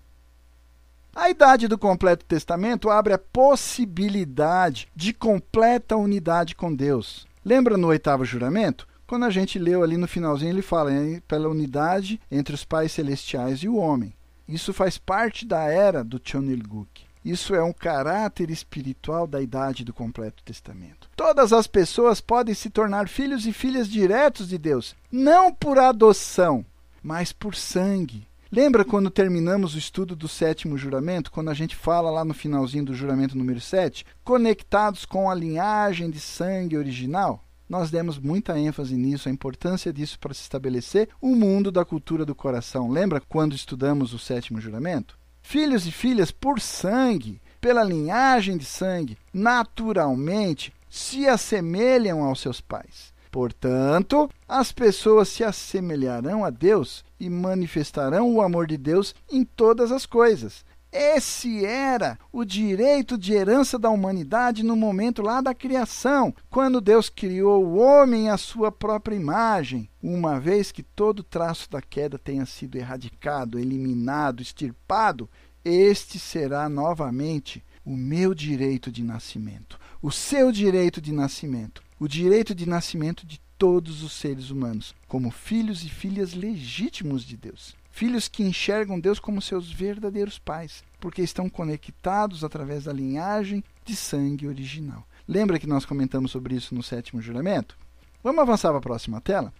A 1.15 1.29
idade 1.29 1.67
do 1.67 1.77
completo 1.77 2.23
testamento 2.25 2.89
abre 2.89 3.13
a 3.13 3.17
possibilidade 3.17 4.87
de 4.95 5.13
completa 5.13 5.97
unidade 5.97 6.55
com 6.55 6.73
Deus. 6.73 7.25
Lembra 7.43 7.75
no 7.75 7.87
oitavo 7.87 8.23
juramento? 8.23 8.87
Quando 9.07 9.25
a 9.25 9.29
gente 9.29 9.57
leu 9.57 9.83
ali 9.83 9.97
no 9.97 10.07
finalzinho, 10.07 10.51
ele 10.51 10.61
fala 10.61 10.91
pela 11.27 11.49
unidade 11.49 12.19
entre 12.29 12.53
os 12.53 12.63
pais 12.63 12.91
celestiais 12.91 13.59
e 13.59 13.67
o 13.67 13.77
homem. 13.77 14.13
Isso 14.47 14.73
faz 14.73 14.97
parte 14.97 15.45
da 15.45 15.63
era 15.63 16.03
do 16.03 16.21
Chonilguk. 16.23 17.05
Isso 17.23 17.55
é 17.55 17.63
um 17.63 17.73
caráter 17.73 18.51
espiritual 18.51 19.25
da 19.25 19.41
idade 19.41 19.83
do 19.83 19.93
completo 19.93 20.43
testamento. 20.43 21.06
Todas 21.17 21.51
as 21.51 21.65
pessoas 21.65 22.21
podem 22.21 22.53
se 22.53 22.69
tornar 22.69 23.09
filhos 23.09 23.47
e 23.47 23.51
filhas 23.51 23.89
diretos 23.89 24.47
de 24.47 24.57
Deus, 24.57 24.95
não 25.11 25.51
por 25.51 25.79
adoção, 25.79 26.63
mas 27.03 27.33
por 27.33 27.55
sangue, 27.55 28.25
Lembra 28.49 28.85
quando 28.85 29.09
terminamos 29.09 29.75
o 29.75 29.77
estudo 29.77 30.15
do 30.15 30.29
sétimo 30.29 30.77
juramento, 30.77 31.29
quando 31.29 31.49
a 31.49 31.53
gente 31.53 31.75
fala 31.75 32.09
lá 32.09 32.23
no 32.23 32.33
finalzinho 32.33 32.85
do 32.85 32.93
juramento 32.93 33.37
número 33.37 33.59
7, 33.59 34.05
conectados 34.23 35.03
com 35.03 35.29
a 35.29 35.35
linhagem 35.35 36.09
de 36.09 36.17
sangue 36.17 36.77
original? 36.77 37.43
Nós 37.67 37.91
demos 37.91 38.17
muita 38.17 38.57
ênfase 38.57 38.95
nisso, 38.95 39.27
a 39.27 39.31
importância 39.33 39.91
disso 39.91 40.17
para 40.17 40.33
se 40.33 40.43
estabelecer 40.43 41.09
o 41.21 41.35
mundo 41.35 41.69
da 41.73 41.83
cultura 41.83 42.23
do 42.23 42.33
coração. 42.33 42.89
Lembra 42.89 43.19
quando 43.19 43.53
estudamos 43.53 44.13
o 44.13 44.19
sétimo 44.19 44.61
juramento? 44.61 45.19
Filhos 45.41 45.85
e 45.85 45.91
filhas 45.91 46.31
por 46.31 46.61
sangue, 46.61 47.41
pela 47.59 47.83
linhagem 47.83 48.55
de 48.55 48.63
sangue, 48.63 49.17
naturalmente 49.33 50.71
se 50.89 51.27
assemelham 51.27 52.23
aos 52.23 52.39
seus 52.39 52.61
pais. 52.61 53.13
Portanto, 53.31 54.29
as 54.47 54.71
pessoas 54.71 55.29
se 55.29 55.43
assemelharão 55.43 56.43
a 56.43 56.49
Deus 56.49 57.03
e 57.19 57.29
manifestarão 57.29 58.33
o 58.33 58.41
amor 58.41 58.67
de 58.67 58.77
Deus 58.77 59.13
em 59.29 59.43
todas 59.43 59.91
as 59.91 60.05
coisas. 60.05 60.65
Esse 60.91 61.65
era 61.65 62.17
o 62.31 62.45
direito 62.45 63.17
de 63.17 63.33
herança 63.33 63.77
da 63.77 63.89
humanidade 63.89 64.63
no 64.63 64.75
momento 64.75 65.21
lá 65.21 65.41
da 65.41 65.53
criação, 65.53 66.33
quando 66.49 66.79
Deus 66.79 67.09
criou 67.09 67.65
o 67.65 67.75
homem 67.75 68.29
à 68.29 68.37
sua 68.37 68.71
própria 68.71 69.15
imagem, 69.15 69.89
uma 70.01 70.39
vez 70.39 70.71
que 70.71 70.81
todo 70.81 71.23
traço 71.23 71.69
da 71.69 71.81
queda 71.81 72.17
tenha 72.17 72.45
sido 72.45 72.77
erradicado, 72.77 73.59
eliminado, 73.59 74.41
extirpado, 74.41 75.29
este 75.63 76.17
será 76.17 76.69
novamente 76.69 77.61
o 77.85 77.95
meu 77.95 78.33
direito 78.33 78.89
de 78.89 79.03
nascimento, 79.03 79.77
o 80.01 80.11
seu 80.11 80.51
direito 80.51 81.01
de 81.01 81.11
nascimento, 81.11 81.81
o 81.99 82.07
direito 82.07 82.53
de 82.53 82.67
nascimento 82.67 83.25
de 83.25 83.39
todos 83.57 84.03
os 84.03 84.13
seres 84.13 84.51
humanos, 84.51 84.93
como 85.07 85.31
filhos 85.31 85.83
e 85.83 85.89
filhas 85.89 86.33
legítimos 86.33 87.23
de 87.23 87.35
Deus. 87.35 87.75
Filhos 87.89 88.27
que 88.27 88.43
enxergam 88.43 88.99
Deus 88.99 89.19
como 89.19 89.41
seus 89.41 89.71
verdadeiros 89.71 90.37
pais, 90.37 90.83
porque 90.99 91.23
estão 91.23 91.49
conectados 91.49 92.43
através 92.43 92.83
da 92.83 92.93
linhagem 92.93 93.63
de 93.83 93.95
sangue 93.95 94.47
original. 94.47 95.03
Lembra 95.27 95.57
que 95.57 95.65
nós 95.65 95.83
comentamos 95.83 96.29
sobre 96.29 96.55
isso 96.55 96.75
no 96.75 96.83
sétimo 96.83 97.21
juramento? 97.21 97.75
Vamos 98.23 98.41
avançar 98.41 98.69
para 98.69 98.77
a 98.77 98.81
próxima 98.81 99.19
tela? 99.19 99.51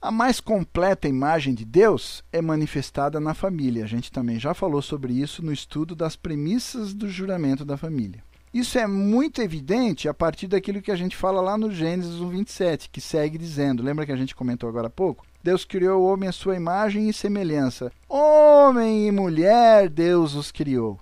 A 0.00 0.10
mais 0.10 0.40
completa 0.40 1.08
imagem 1.08 1.52
de 1.52 1.64
Deus 1.64 2.24
é 2.32 2.40
manifestada 2.40 3.20
na 3.20 3.34
família. 3.34 3.84
A 3.84 3.86
gente 3.86 4.10
também 4.10 4.38
já 4.38 4.54
falou 4.54 4.80
sobre 4.80 5.12
isso 5.12 5.44
no 5.44 5.52
estudo 5.52 5.94
das 5.94 6.16
premissas 6.16 6.94
do 6.94 7.10
juramento 7.10 7.64
da 7.64 7.76
família. 7.76 8.22
Isso 8.58 8.76
é 8.76 8.88
muito 8.88 9.40
evidente 9.40 10.08
a 10.08 10.12
partir 10.12 10.48
daquilo 10.48 10.82
que 10.82 10.90
a 10.90 10.96
gente 10.96 11.16
fala 11.16 11.40
lá 11.40 11.56
no 11.56 11.70
Gênesis 11.70 12.20
1, 12.20 12.28
27, 12.28 12.90
que 12.90 13.00
segue 13.00 13.38
dizendo: 13.38 13.84
lembra 13.84 14.04
que 14.04 14.10
a 14.10 14.16
gente 14.16 14.34
comentou 14.34 14.68
agora 14.68 14.88
há 14.88 14.90
pouco? 14.90 15.24
Deus 15.40 15.64
criou 15.64 16.02
o 16.02 16.12
homem 16.12 16.28
à 16.28 16.32
sua 16.32 16.56
imagem 16.56 17.08
e 17.08 17.12
semelhança. 17.12 17.92
Homem 18.08 19.06
e 19.06 19.12
mulher, 19.12 19.88
Deus 19.88 20.34
os 20.34 20.50
criou. 20.50 20.98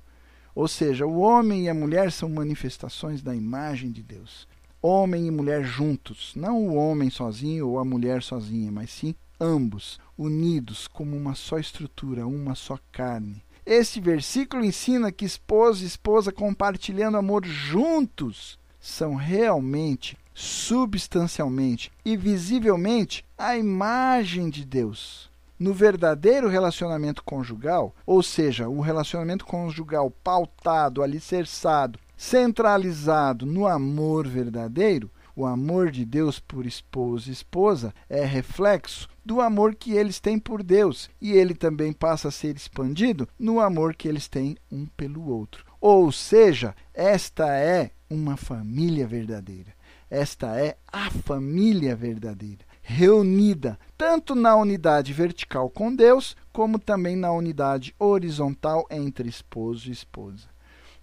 Ou 0.54 0.68
seja, 0.68 1.06
o 1.06 1.18
homem 1.20 1.64
e 1.64 1.68
a 1.70 1.74
mulher 1.74 2.12
são 2.12 2.28
manifestações 2.28 3.22
da 3.22 3.34
imagem 3.34 3.90
de 3.90 4.02
Deus. 4.02 4.46
Homem 4.82 5.26
e 5.26 5.30
mulher 5.30 5.64
juntos, 5.64 6.34
não 6.36 6.68
o 6.68 6.74
homem 6.74 7.08
sozinho 7.08 7.68
ou 7.68 7.78
a 7.78 7.86
mulher 7.86 8.22
sozinha, 8.22 8.70
mas 8.70 8.90
sim 8.90 9.14
ambos, 9.40 9.98
unidos 10.18 10.86
como 10.86 11.16
uma 11.16 11.34
só 11.34 11.58
estrutura, 11.58 12.26
uma 12.26 12.54
só 12.54 12.78
carne. 12.92 13.42
Este 13.66 14.00
versículo 14.00 14.64
ensina 14.64 15.10
que 15.10 15.24
esposo 15.24 15.82
e 15.82 15.88
esposa 15.88 16.30
compartilhando 16.30 17.16
amor 17.16 17.44
juntos 17.44 18.56
são 18.78 19.16
realmente, 19.16 20.16
substancialmente 20.32 21.90
e 22.04 22.16
visivelmente 22.16 23.24
a 23.36 23.56
imagem 23.56 24.48
de 24.48 24.64
Deus. 24.64 25.28
No 25.58 25.74
verdadeiro 25.74 26.48
relacionamento 26.48 27.24
conjugal, 27.24 27.92
ou 28.06 28.22
seja, 28.22 28.68
o 28.68 28.80
relacionamento 28.80 29.44
conjugal 29.44 30.12
pautado, 30.22 31.02
alicerçado, 31.02 31.98
centralizado 32.16 33.44
no 33.44 33.66
amor 33.66 34.28
verdadeiro, 34.28 35.10
o 35.34 35.44
amor 35.44 35.90
de 35.90 36.04
Deus 36.04 36.38
por 36.38 36.66
esposo 36.66 37.28
e 37.28 37.32
esposa 37.32 37.92
é 38.08 38.24
reflexo 38.24 39.08
do 39.26 39.40
amor 39.40 39.74
que 39.74 39.92
eles 39.92 40.20
têm 40.20 40.38
por 40.38 40.62
Deus, 40.62 41.10
e 41.20 41.32
ele 41.32 41.52
também 41.52 41.92
passa 41.92 42.28
a 42.28 42.30
ser 42.30 42.54
expandido 42.54 43.28
no 43.36 43.58
amor 43.58 43.96
que 43.96 44.06
eles 44.06 44.28
têm 44.28 44.56
um 44.70 44.86
pelo 44.86 45.28
outro. 45.28 45.66
Ou 45.80 46.12
seja, 46.12 46.76
esta 46.94 47.52
é 47.52 47.90
uma 48.08 48.36
família 48.36 49.04
verdadeira. 49.04 49.74
Esta 50.08 50.56
é 50.56 50.76
a 50.86 51.10
família 51.10 51.96
verdadeira, 51.96 52.64
reunida 52.80 53.76
tanto 53.98 54.36
na 54.36 54.54
unidade 54.54 55.12
vertical 55.12 55.68
com 55.68 55.92
Deus, 55.92 56.36
como 56.52 56.78
também 56.78 57.16
na 57.16 57.32
unidade 57.32 57.92
horizontal 57.98 58.86
entre 58.88 59.28
esposo 59.28 59.88
e 59.88 59.92
esposa. 59.92 60.46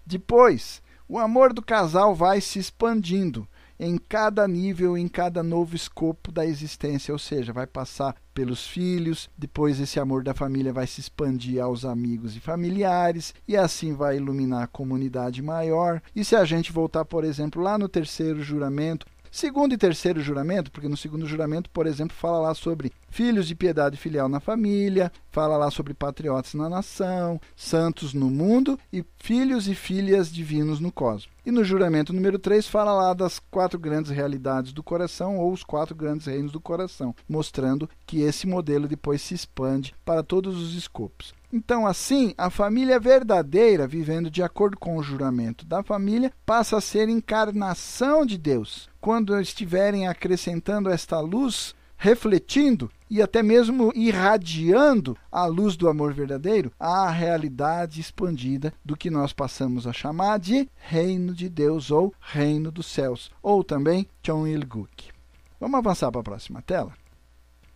Depois, 0.06 0.82
o 1.10 1.20
amor 1.20 1.52
do 1.52 1.62
casal 1.62 2.16
vai 2.16 2.40
se 2.40 2.58
expandindo 2.58 3.46
em 3.84 3.98
cada 3.98 4.48
nível, 4.48 4.98
em 4.98 5.10
cada 5.10 5.43
novo 5.43 5.76
escopo 5.76 6.32
da 6.32 6.46
existência, 6.46 7.13
ou 7.13 7.19
seja, 7.19 7.52
vai 7.52 7.67
passar 7.67 8.15
pelos 8.34 8.65
filhos, 8.65 9.30
depois 9.38 9.80
esse 9.80 10.00
amor 10.00 10.24
da 10.24 10.34
família 10.34 10.72
vai 10.72 10.88
se 10.88 11.02
expandir 11.02 11.62
aos 11.62 11.84
amigos 11.84 12.36
e 12.36 12.39
familiares, 12.39 13.34
e 13.46 13.58
assim 13.58 13.93
vai 13.93 14.15
iluminar 14.15 14.63
a 14.63 14.67
comunidade 14.67 15.41
maior. 15.41 16.02
E 16.15 16.24
se 16.24 16.34
a 16.34 16.46
gente 16.46 16.72
voltar, 16.72 17.04
por 17.04 17.26
exemplo, 17.26 17.62
lá 17.62 17.78
no 17.78 17.89
terceiro 17.89 18.41
juramento, 18.41 19.06
Segundo 19.36 19.74
e 19.74 19.78
terceiro 19.80 20.22
juramento, 20.22 20.69
porque 20.69 20.88
no 20.88 20.96
segundo 20.96 21.26
juramento, 21.26 21.67
por 21.72 21.88
exemplo, 21.88 22.15
fala 22.15 22.38
lá 22.38 22.54
sobre 22.54 22.91
filhos 23.10 23.48
de 23.48 23.56
piedade 23.56 23.98
filial 23.98 24.30
na 24.30 24.39
família, 24.39 25.12
fala 25.32 25.58
lá 25.58 25.72
sobre 25.72 25.96
patriotas 25.96 26.54
na 26.54 26.69
nação, 26.69 27.41
santos 27.56 28.13
no 28.13 28.30
mundo 28.30 28.80
e 28.93 29.04
filhos 29.17 29.67
e 29.67 29.74
filhas 29.74 30.32
divinos 30.32 30.80
no 30.80 30.91
cosmos. 30.91 31.34
E 31.43 31.50
no 31.50 31.63
juramento 31.63 32.13
número 32.13 32.38
3 32.38 32.67
fala 32.67 32.93
lá 32.93 33.12
das 33.15 33.39
quatro 33.39 33.80
grandes 33.80 34.12
realidades 34.12 34.72
do 34.72 34.84
coração 34.84 35.39
ou 35.39 35.52
os 35.52 35.63
quatro 35.63 35.96
grandes 35.96 36.28
reinos 36.28 36.52
do 36.52 36.62
coração, 36.62 37.15
mostrando 37.28 37.89
que 38.06 38.22
esse 38.22 38.46
modelo 38.46 38.88
depois 38.88 39.19
se 39.19 39.34
expande 39.34 39.96
para 40.06 40.22
todos 40.22 40.62
os 40.62 40.76
escopos. 40.76 41.34
Então, 41.56 41.86
assim, 41.86 42.34
a 42.36 42.50
família 42.50 43.00
verdadeira, 43.00 43.86
vivendo 43.86 44.28
de 44.28 44.42
acordo 44.42 44.76
com 44.76 44.98
o 44.98 45.04
juramento 45.04 45.63
da 45.63 45.84
família, 45.84 46.34
passa 46.44 46.78
a 46.78 46.82
ser 46.82 47.08
encarnação 47.08 48.26
de 48.26 48.39
Deus. 48.39 48.89
Quando 49.00 49.39
estiverem 49.39 50.08
acrescentando 50.08 50.89
esta 50.89 51.20
luz, 51.20 51.76
refletindo 51.96 52.89
e 53.08 53.22
até 53.22 53.44
mesmo 53.44 53.92
irradiando 53.94 55.16
a 55.32 55.46
luz 55.46 55.78
do 55.78 55.88
amor 55.88 56.12
verdadeiro, 56.12 56.72
a 56.80 57.08
realidade 57.12 58.02
expandida 58.02 58.74
do 58.84 58.98
que 58.98 59.12
nós 59.12 59.32
passamos 59.32 59.86
a 59.86 59.94
chamar 59.94 60.39
de 60.39 60.68
reino 60.76 61.36
de 61.36 61.50
Deus 61.50 61.92
ou 61.92 62.12
reino 62.20 62.72
dos 62.72 62.88
céus, 62.88 63.30
ou 63.44 63.63
também 63.63 64.08
Chonilguk. 64.26 65.12
Vamos 65.60 65.78
avançar 65.78 66.12
para 66.12 66.22
a 66.22 66.24
próxima 66.24 66.63
tela? 66.63 66.94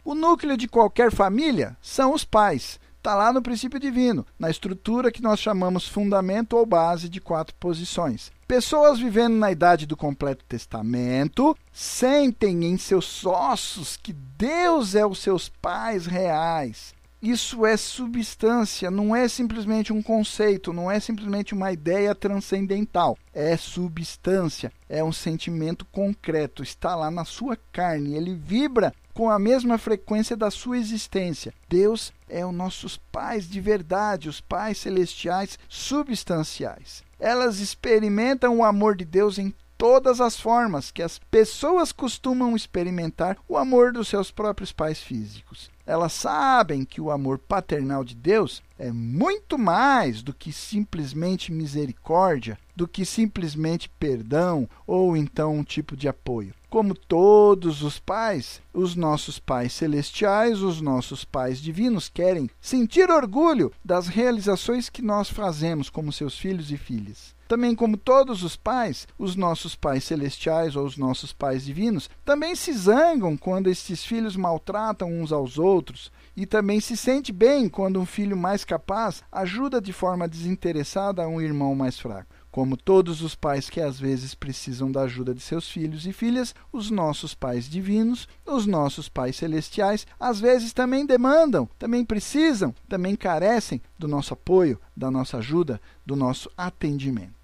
O 0.04 0.16
núcleo 0.16 0.58
de 0.58 0.68
qualquer 0.68 1.12
família 1.12 1.78
são 1.80 2.12
os 2.14 2.26
pais 2.26 2.80
está 3.08 3.16
lá 3.16 3.32
no 3.32 3.42
princípio 3.42 3.80
divino, 3.80 4.28
na 4.38 4.50
estrutura 4.50 5.14
que 5.14 5.22
nós 5.22 5.40
chamamos 5.40 5.88
fundamento 5.88 6.58
ou 6.58 6.66
base 6.66 7.08
de 7.08 7.22
quatro 7.22 7.56
posições. 7.56 8.34
Pessoas 8.46 9.00
vivendo 9.00 9.38
na 9.38 9.50
idade 9.50 9.86
do 9.86 9.96
completo 9.96 10.44
testamento 10.44 11.58
sentem 11.72 12.66
em 12.66 12.78
seus 12.78 13.26
ossos 13.26 13.96
que 13.96 14.12
Deus 14.12 14.94
é 14.94 15.06
os 15.06 15.20
seus 15.20 15.48
pais 15.48 16.06
reais. 16.06 16.94
Isso 17.22 17.66
é 17.66 17.76
substância, 17.76 18.92
não 18.92 19.16
é 19.16 19.28
simplesmente 19.28 19.92
um 19.92 20.04
conceito, 20.04 20.72
não 20.72 20.90
é 20.90 21.00
simplesmente 21.00 21.54
uma 21.54 21.72
ideia 21.72 22.14
transcendental. 22.14 23.18
É 23.34 23.58
substância, 23.58 24.72
é 24.88 25.04
um 25.04 25.12
sentimento 25.12 25.84
concreto, 25.86 26.62
está 26.62 26.96
lá 26.96 27.10
na 27.10 27.26
sua 27.26 27.58
carne, 27.72 28.16
ele 28.16 28.36
vibra 28.36 28.94
com 29.16 29.32
a 29.32 29.40
mesma 29.40 29.80
frequência 29.80 30.38
da 30.38 30.52
sua 30.52 30.78
existência. 30.78 31.52
Deus 31.68 32.14
é 32.30 32.46
os 32.46 32.54
nossos 32.54 32.98
pais 33.12 33.50
de 33.50 33.60
verdade, 33.60 34.30
os 34.30 34.40
pais 34.40 34.78
celestiais 34.78 35.58
substanciais. 35.68 37.04
Elas 37.20 37.60
experimentam 37.60 38.60
o 38.60 38.64
amor 38.64 38.96
de 38.96 39.06
Deus 39.06 39.40
em 39.40 39.52
todas 39.76 40.22
as 40.22 40.40
formas 40.40 40.92
que 40.92 41.02
as 41.02 41.18
pessoas 41.18 41.92
costumam 41.92 42.56
experimentar 42.56 43.38
o 43.48 43.58
amor 43.58 43.92
dos 43.92 44.08
seus 44.08 44.30
próprios 44.30 44.72
pais 44.72 45.02
físicos. 45.02 45.72
Elas 45.88 46.12
sabem 46.12 46.84
que 46.84 47.00
o 47.00 47.10
amor 47.10 47.40
paternal 47.40 48.04
de 48.04 48.14
Deus 48.14 48.62
é 48.78 48.92
muito 48.92 49.58
mais 49.58 50.22
do 50.22 50.34
que 50.34 50.52
simplesmente 50.52 51.50
misericórdia, 51.50 52.60
do 52.76 52.86
que 52.86 53.06
simplesmente 53.06 53.90
perdão 53.98 54.70
ou 54.86 55.16
então 55.16 55.56
um 55.56 55.64
tipo 55.64 55.96
de 55.96 56.10
apoio. 56.10 56.54
Como 56.70 56.94
todos 56.94 57.84
os 57.84 58.00
pais, 58.00 58.62
os 58.74 58.98
nossos 58.98 59.40
pais 59.40 59.72
celestiais, 59.72 60.62
os 60.62 60.82
nossos 60.82 61.24
pais 61.24 61.62
divinos 61.62 62.10
querem 62.10 62.50
sentir 62.60 63.10
orgulho 63.10 63.72
das 63.82 64.08
realizações 64.08 64.90
que 64.90 65.02
nós 65.02 65.30
fazemos 65.30 65.90
como 65.90 66.12
seus 66.12 66.38
filhos 66.38 66.70
e 66.70 66.76
filhas. 66.76 67.37
Também, 67.48 67.74
como 67.74 67.96
todos 67.96 68.44
os 68.44 68.56
pais, 68.56 69.08
os 69.18 69.36
nossos 69.36 69.76
pais 69.76 70.04
celestiais 70.04 70.76
ou 70.76 70.86
os 70.86 70.98
nossos 70.98 71.32
pais 71.32 71.64
divinos 71.64 72.10
também 72.26 72.56
se 72.56 72.74
zangam 72.74 73.38
quando 73.38 73.70
estes 73.70 74.04
filhos 74.04 74.36
maltratam 74.36 75.10
uns 75.10 75.32
aos 75.32 75.58
outros 75.58 76.12
e 76.36 76.46
também 76.46 76.80
se 76.80 76.98
sente 76.98 77.32
bem 77.32 77.70
quando 77.70 78.00
um 78.00 78.06
filho 78.06 78.36
mais 78.36 78.66
capaz 78.66 79.24
ajuda 79.32 79.80
de 79.80 79.94
forma 79.94 80.28
desinteressada 80.28 81.28
um 81.28 81.42
irmão 81.42 81.74
mais 81.74 81.98
fraco. 81.98 82.36
Como 82.52 82.76
todos 82.76 83.22
os 83.22 83.36
pais 83.36 83.70
que 83.70 83.80
às 83.80 84.00
vezes 84.00 84.34
precisam 84.34 84.92
da 84.92 85.02
ajuda 85.02 85.34
de 85.34 85.42
seus 85.42 85.70
filhos 85.70 86.06
e 86.08 86.12
filhas, 86.12 86.56
os 86.72 86.90
nossos 86.90 87.36
pais 87.36 87.70
divinos, 87.70 88.28
os 88.46 88.66
nossos 88.66 89.08
pais 89.08 89.36
celestiais, 89.36 90.08
às 90.20 90.40
vezes 90.40 90.74
também 90.74 91.06
demandam, 91.06 91.70
também 91.78 92.04
precisam, 92.04 92.74
também 92.90 93.16
carecem 93.16 93.82
do 93.98 94.08
nosso 94.08 94.34
apoio, 94.34 94.80
da 94.96 95.12
nossa 95.12 95.38
ajuda, 95.38 95.80
do 96.06 96.16
nosso 96.16 96.50
atendimento. 96.58 97.37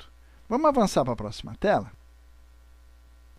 Vamos 0.54 0.70
avançar 0.70 1.04
para 1.04 1.13
a 1.13 1.16
próxima 1.16 1.56
tela? 1.60 1.92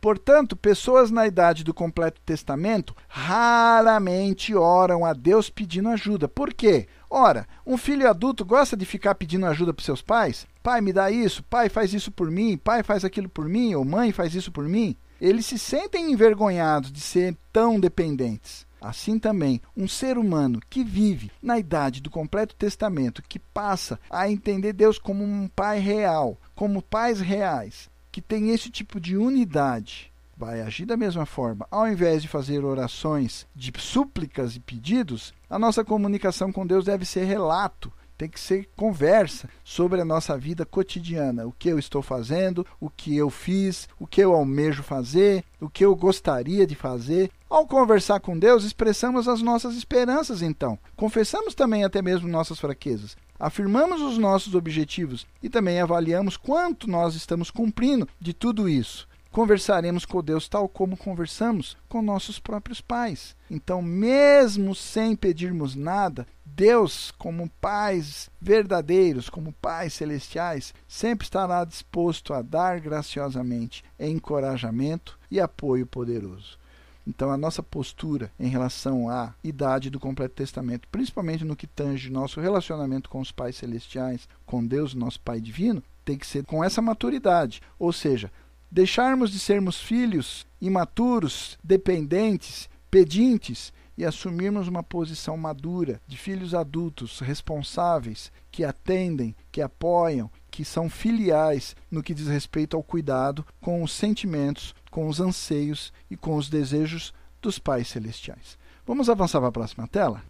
Portanto, 0.00 0.57
pessoas 0.57 1.12
na 1.12 1.29
idade 1.29 1.62
do 1.62 1.72
completo 1.72 2.20
testamento 2.27 2.92
raramente 3.07 4.53
oram 4.53 5.05
a 5.05 5.12
Deus 5.12 5.48
pedindo 5.48 5.90
ajuda. 5.90 6.27
Por 6.27 6.53
quê? 6.53 6.88
Ora, 7.09 7.46
um 7.64 7.77
filho 7.77 8.11
adulto 8.11 8.44
gosta 8.44 8.77
de 8.77 8.85
ficar 8.85 9.14
pedindo 9.14 9.46
ajuda 9.46 9.72
para 9.72 9.85
seus 9.85 10.03
pais? 10.03 10.44
Pai, 10.61 10.81
me 10.81 10.92
dá 10.92 11.09
isso, 11.09 11.44
pai, 11.44 11.68
faz 11.68 11.94
isso 11.94 12.11
por 12.11 12.29
mim, 12.33 12.57
pai, 12.57 12.83
faz 12.83 13.05
aquilo 13.05 13.29
por 13.29 13.48
mim, 13.48 13.77
ou 13.77 13.85
mãe, 13.85 14.11
faz 14.11 14.35
isso 14.35 14.50
por 14.50 14.64
mim. 14.64 14.96
Eles 15.20 15.46
se 15.46 15.57
sentem 15.57 16.11
envergonhados 16.11 16.90
de 16.90 17.00
ser 17.00 17.37
tão 17.53 17.79
dependentes. 17.79 18.63
Assim 18.85 19.18
também, 19.18 19.62
um 19.75 19.88
ser 19.88 20.18
humano 20.18 20.61
que 20.68 20.85
vive 20.85 21.31
na 21.40 21.59
idade 21.59 22.03
do 22.03 22.11
completo 22.11 22.55
testamento, 22.55 23.23
que 23.27 23.38
passa 23.38 23.99
a 24.11 24.31
entender 24.31 24.75
Deus 24.75 24.99
como 24.99 25.25
um 25.25 25.49
pai 25.49 25.79
real, 25.79 26.38
como 26.55 26.83
pais 26.83 27.18
reais, 27.18 27.88
que 28.12 28.20
tem 28.20 28.51
esse 28.51 28.68
tipo 28.68 29.01
de 29.01 29.16
unidade 29.16 30.12
vai 30.37 30.61
agir 30.61 30.85
da 30.85 30.97
mesma 30.97 31.25
forma. 31.25 31.66
Ao 31.70 31.88
invés 31.88 32.20
de 32.20 32.29
fazer 32.29 32.64
orações 32.64 33.47
de 33.55 33.73
súplicas 33.79 34.57
e 34.57 34.61
pedidos, 34.61 35.33
a 35.49 35.59
nossa 35.59 35.85
comunicação 35.85 36.53
com 36.53 36.66
Deus 36.66 36.85
deve 36.85 37.07
ser 37.07 37.25
relato, 37.25 37.90
tem 38.16 38.29
que 38.29 38.38
ser 38.40 38.68
conversa 38.77 39.48
sobre 39.62 40.00
a 40.00 40.05
nossa 40.05 40.37
vida 40.37 40.64
cotidiana. 40.64 41.46
O 41.46 41.53
que 41.53 41.68
eu 41.68 41.79
estou 41.79 42.03
fazendo, 42.03 42.66
o 42.81 42.88
que 42.88 43.16
eu 43.16 43.31
fiz, 43.31 43.88
o 43.98 44.07
que 44.07 44.20
eu 44.20 44.33
almejo 44.33 44.83
fazer, 44.83 45.44
o 45.61 45.68
que 45.68 45.85
eu 45.85 45.94
gostaria 45.94 46.66
de 46.66 46.74
fazer. 46.74 47.31
Ao 47.48 47.66
conversar 47.66 48.20
com 48.20 48.38
Deus, 48.38 48.64
expressamos 48.64 49.29
as 49.29 49.42
nossas 49.42 49.77
esperanças, 49.77 50.42
então. 50.42 50.79
Confessamos 50.96 51.55
também 51.55 51.85
até 51.85 52.00
mesmo 52.03 52.29
nossas 52.29 52.59
fraquezas 52.59 53.16
afirmamos 53.38 54.00
os 54.00 54.16
nossos 54.16 54.55
objetivos 54.55 55.27
e 55.42 55.50
também 55.50 55.81
avaliamos 55.81 56.37
quanto 56.37 56.88
nós 56.88 57.14
estamos 57.14 57.50
cumprindo 57.50 58.09
de 58.18 58.33
tudo 58.33 58.68
isso. 58.68 59.07
Conversaremos 59.35 60.05
com 60.05 60.23
Deus 60.23 60.49
tal 60.49 60.68
como 60.68 60.97
conversamos 60.97 61.77
com 61.88 62.01
nossos 62.01 62.38
próprios 62.38 62.81
pais. 62.81 63.35
Então, 63.51 63.83
mesmo 63.83 64.77
sem 64.77 65.16
pedirmos 65.16 65.75
nada, 65.75 66.25
Deus, 66.47 67.11
como 67.18 67.51
pais 67.61 68.31
verdadeiros, 68.40 69.29
como 69.29 69.53
pais 69.55 69.92
celestiais, 69.94 70.73
sempre 70.87 71.27
estará 71.27 71.64
disposto 71.64 72.33
a 72.33 72.42
dar 72.42 72.79
graciosamente 72.79 73.83
encorajamento 73.99 75.18
e 75.29 75.40
apoio 75.40 75.85
poderoso. 75.85 76.57
Então, 77.05 77.33
a 77.33 77.37
nossa 77.37 77.61
postura 77.61 78.31
em 78.38 78.47
relação 78.47 79.09
à 79.09 79.35
idade 79.42 79.90
do 79.90 79.99
completo 79.99 80.37
testamento, 80.37 80.87
principalmente 80.92 81.44
no 81.44 81.57
que 81.57 81.66
tange 81.66 82.09
nosso 82.09 82.40
relacionamento 82.40 83.11
com 83.11 83.20
os 83.20 83.33
pais 83.33 83.57
celestiais, 83.57 84.29
com 84.47 84.64
Deus, 84.64 84.94
nosso 84.94 85.20
Pai 85.20 85.40
divino, 85.40 85.83
tem 86.05 86.18
que 86.18 86.27
ser 86.27 86.44
com 86.44 86.62
essa 86.62 86.83
maturidade, 86.83 87.62
ou 87.79 87.92
seja, 87.92 88.31
deixarmos 88.74 89.30
de 89.30 89.38
sermos 89.38 89.80
filhos 89.80 90.44
imaturos, 90.60 91.56
dependentes, 91.62 92.68
pedintes 92.90 93.72
e 93.96 94.04
assumirmos 94.04 94.66
uma 94.66 94.82
posição 94.82 95.37
madura 95.37 96.00
de 96.08 96.18
filhos 96.18 96.56
adultos 96.56 97.20
responsáveis 97.20 98.32
que 98.50 98.64
atendem, 98.64 99.37
que 99.52 99.62
apoiam, 99.62 100.28
que 100.50 100.64
são 100.64 100.90
filiais 100.90 101.76
no 101.88 102.02
que 102.02 102.12
diz 102.12 102.26
respeito 102.26 102.76
ao 102.76 102.82
cuidado 102.82 103.46
com 103.60 103.80
os 103.80 103.92
sentimentos, 103.92 104.74
com 104.90 105.06
os 105.06 105.20
anseios 105.20 105.92
e 106.10 106.16
com 106.16 106.34
os 106.34 106.50
desejos 106.50 107.14
dos 107.40 107.60
pais 107.60 107.87
celestiais. 107.87 108.58
Vamos 108.84 109.08
avançar 109.08 109.38
para 109.38 109.50
a 109.50 109.52
próxima 109.52 109.87
tela? 109.87 110.20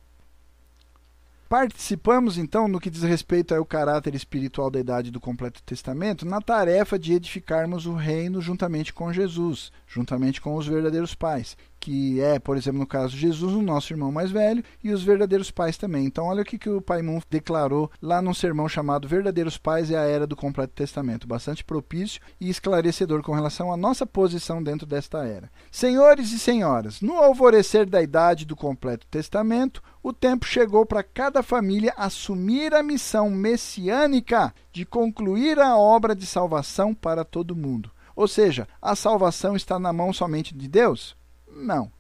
Participamos, 1.49 2.39
então, 2.39 2.67
no 2.67 2.81
que 2.81 2.91
diz 2.91 3.03
respeito 3.03 3.55
ao 3.55 3.65
caráter 3.65 4.15
espiritual 4.15 4.71
da 4.71 4.81
idade 4.81 5.11
do 5.11 5.21
completo 5.21 5.63
testamento, 5.63 6.25
na 6.25 6.41
tarefa 6.41 6.99
de 6.99 7.13
edificarmos 7.13 7.87
o 7.87 7.95
reino 7.95 8.41
juntamente 8.41 8.93
com 8.93 9.13
Jesus, 9.13 9.71
juntamente 9.87 10.41
com 10.41 10.57
os 10.57 10.67
verdadeiros 10.67 11.15
pais, 11.15 11.57
que 11.85 12.19
é, 12.19 12.39
por 12.39 12.57
exemplo, 12.57 12.81
no 12.81 12.87
caso 12.87 13.15
de 13.15 13.21
Jesus, 13.21 13.53
o 13.53 13.61
nosso 13.61 13.93
irmão 13.93 14.11
mais 14.11 14.31
velho, 14.31 14.65
e 14.83 14.91
os 14.91 15.03
verdadeiros 15.03 15.51
pais 15.51 15.77
também. 15.77 16.07
Então, 16.07 16.25
olha 16.25 16.41
o 16.41 16.45
que, 16.45 16.59
que 16.59 16.71
o 16.71 16.81
Pai 16.81 17.03
declarou 17.29 17.91
lá 18.01 18.23
num 18.23 18.33
sermão 18.33 18.67
chamado 18.67 19.07
Verdadeiros 19.07 19.59
Pais 19.59 19.91
e 19.91 19.97
a 19.97 20.01
Era 20.01 20.27
do 20.27 20.35
Completo 20.35 20.73
Testamento, 20.73 21.29
bastante 21.29 21.63
propício 21.63 22.23
e 22.41 22.49
esclarecedor 22.49 23.23
com 23.23 23.33
relação 23.33 23.71
à 23.71 23.77
nossa 23.77 24.07
posição 24.07 24.63
dentro 24.63 24.87
desta 24.87 25.27
era. 25.27 25.51
Senhores 25.71 26.33
e 26.33 26.39
senhoras, 26.39 27.03
no 27.03 27.19
alvorecer 27.19 27.85
da 27.85 28.03
idade 28.03 28.47
do 28.47 28.57
Completo 28.57 29.07
Testamento, 29.09 29.83
o 30.05 30.13
tempo 30.13 30.45
chegou 30.45 30.85
para 30.85 31.03
cada 31.03 31.43
família 31.43 31.95
assumir 31.97 32.75
a 32.75 32.83
missão 32.83 33.31
messiânica 33.31 34.55
de 34.71 34.85
concluir 34.85 35.59
a 35.59 35.79
obra 35.79 36.15
de 36.15 36.27
salvação 36.27 36.95
para 36.95 37.25
todo 37.25 37.57
mundo. 37.57 37.91
Ou 38.15 38.29
seja, 38.29 38.69
a 38.83 38.95
salvação 38.95 39.57
está 39.57 39.79
na 39.79 39.95
mão 39.95 40.13
somente 40.13 40.55
de 40.55 40.69
Deus? 40.69 41.17
Não. 41.51 41.91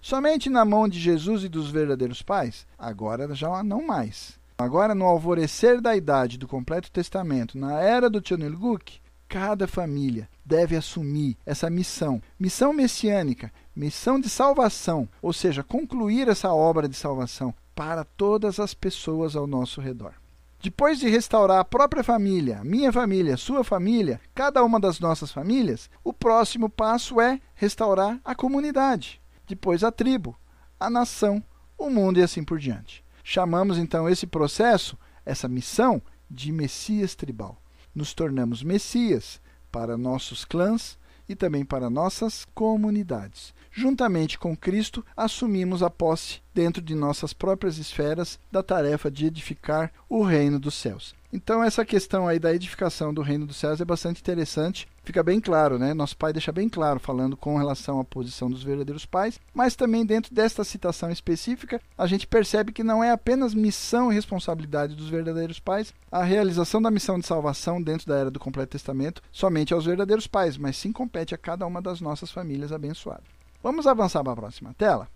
Somente 0.00 0.48
na 0.48 0.64
mão 0.64 0.88
de 0.88 1.00
Jesus 1.00 1.42
e 1.42 1.48
dos 1.48 1.68
verdadeiros 1.68 2.22
pais? 2.22 2.64
Agora 2.78 3.34
já 3.34 3.60
não 3.64 3.84
mais. 3.84 4.38
Agora, 4.56 4.94
no 4.94 5.04
alvorecer 5.04 5.80
da 5.80 5.96
idade 5.96 6.38
do 6.38 6.46
completo 6.46 6.92
testamento, 6.92 7.58
na 7.58 7.80
era 7.80 8.08
do 8.08 8.20
Tionilguk, 8.20 9.00
cada 9.28 9.68
família 9.68 10.28
deve 10.44 10.74
assumir 10.74 11.36
essa 11.44 11.68
missão, 11.68 12.22
missão 12.38 12.72
messiânica, 12.72 13.52
missão 13.76 14.18
de 14.18 14.28
salvação, 14.30 15.08
ou 15.20 15.32
seja, 15.32 15.62
concluir 15.62 16.28
essa 16.28 16.52
obra 16.52 16.88
de 16.88 16.96
salvação 16.96 17.54
para 17.74 18.04
todas 18.04 18.58
as 18.58 18.72
pessoas 18.72 19.36
ao 19.36 19.46
nosso 19.46 19.80
redor. 19.80 20.14
Depois 20.60 20.98
de 20.98 21.08
restaurar 21.08 21.60
a 21.60 21.64
própria 21.64 22.02
família, 22.02 22.64
minha 22.64 22.92
família, 22.92 23.36
sua 23.36 23.62
família, 23.62 24.20
cada 24.34 24.64
uma 24.64 24.80
das 24.80 24.98
nossas 24.98 25.30
famílias, 25.30 25.88
o 26.02 26.12
próximo 26.12 26.68
passo 26.68 27.20
é 27.20 27.40
restaurar 27.54 28.18
a 28.24 28.34
comunidade, 28.34 29.20
depois 29.46 29.84
a 29.84 29.92
tribo, 29.92 30.36
a 30.80 30.90
nação, 30.90 31.42
o 31.76 31.88
mundo 31.88 32.18
e 32.18 32.22
assim 32.22 32.42
por 32.42 32.58
diante. 32.58 33.04
Chamamos 33.22 33.78
então 33.78 34.08
esse 34.08 34.26
processo, 34.26 34.98
essa 35.24 35.46
missão, 35.46 36.02
de 36.28 36.50
Messias 36.50 37.14
tribal. 37.14 37.62
Nos 37.94 38.14
tornamos 38.14 38.62
Messias 38.62 39.40
para 39.70 39.96
nossos 39.96 40.44
clãs 40.44 40.98
e 41.28 41.36
também 41.36 41.64
para 41.64 41.90
nossas 41.90 42.46
comunidades. 42.54 43.52
Juntamente 43.70 44.38
com 44.38 44.56
Cristo, 44.56 45.04
assumimos 45.16 45.82
a 45.82 45.90
posse 45.90 46.40
dentro 46.54 46.82
de 46.82 46.94
nossas 46.94 47.32
próprias 47.32 47.78
esferas 47.78 48.40
da 48.50 48.62
tarefa 48.62 49.10
de 49.10 49.26
edificar 49.26 49.92
o 50.08 50.22
reino 50.22 50.58
dos 50.58 50.74
céus. 50.74 51.14
Então 51.32 51.62
essa 51.62 51.84
questão 51.84 52.26
aí 52.26 52.38
da 52.38 52.54
edificação 52.54 53.12
do 53.12 53.20
reino 53.20 53.46
dos 53.46 53.56
céus 53.56 53.80
é 53.80 53.84
bastante 53.84 54.20
interessante. 54.20 54.88
Fica 55.08 55.22
bem 55.22 55.40
claro, 55.40 55.78
né? 55.78 55.94
Nosso 55.94 56.14
pai 56.14 56.34
deixa 56.34 56.52
bem 56.52 56.68
claro 56.68 57.00
falando 57.00 57.34
com 57.34 57.56
relação 57.56 57.98
à 57.98 58.04
posição 58.04 58.50
dos 58.50 58.62
verdadeiros 58.62 59.06
pais, 59.06 59.40
mas 59.54 59.74
também 59.74 60.04
dentro 60.04 60.34
desta 60.34 60.62
citação 60.62 61.10
específica, 61.10 61.80
a 61.96 62.06
gente 62.06 62.26
percebe 62.26 62.72
que 62.72 62.84
não 62.84 63.02
é 63.02 63.10
apenas 63.10 63.54
missão 63.54 64.12
e 64.12 64.14
responsabilidade 64.14 64.94
dos 64.94 65.08
verdadeiros 65.08 65.58
pais 65.58 65.94
a 66.12 66.22
realização 66.22 66.82
da 66.82 66.90
missão 66.90 67.18
de 67.18 67.24
salvação 67.24 67.80
dentro 67.80 68.06
da 68.06 68.18
era 68.18 68.30
do 68.30 68.38
completo 68.38 68.72
testamento 68.72 69.22
somente 69.32 69.72
aos 69.72 69.86
verdadeiros 69.86 70.26
pais, 70.26 70.58
mas 70.58 70.76
sim 70.76 70.92
compete 70.92 71.34
a 71.34 71.38
cada 71.38 71.66
uma 71.66 71.80
das 71.80 72.02
nossas 72.02 72.30
famílias 72.30 72.70
abençoadas. 72.70 73.24
Vamos 73.62 73.86
avançar 73.86 74.22
para 74.22 74.34
a 74.34 74.36
próxima 74.36 74.74
tela? 74.76 75.08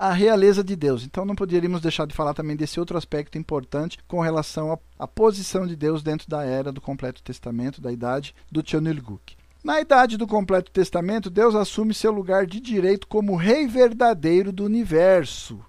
A 0.00 0.14
realeza 0.14 0.64
de 0.64 0.74
Deus. 0.74 1.04
Então 1.04 1.26
não 1.26 1.34
poderíamos 1.34 1.82
deixar 1.82 2.06
de 2.06 2.14
falar 2.14 2.32
também 2.32 2.56
desse 2.56 2.80
outro 2.80 2.96
aspecto 2.96 3.36
importante 3.36 3.98
com 4.08 4.18
relação 4.18 4.80
à 4.98 5.06
posição 5.06 5.66
de 5.66 5.76
Deus 5.76 6.02
dentro 6.02 6.26
da 6.26 6.42
era 6.42 6.72
do 6.72 6.80
completo 6.80 7.22
testamento, 7.22 7.82
da 7.82 7.92
idade 7.92 8.34
do 8.50 8.62
Tionilguk. 8.62 9.36
Na 9.62 9.78
idade 9.78 10.16
do 10.16 10.26
completo 10.26 10.70
testamento, 10.70 11.28
Deus 11.28 11.54
assume 11.54 11.92
seu 11.92 12.10
lugar 12.10 12.46
de 12.46 12.60
direito 12.60 13.06
como 13.06 13.36
rei 13.36 13.66
verdadeiro 13.66 14.50
do 14.50 14.64
universo. 14.64 15.62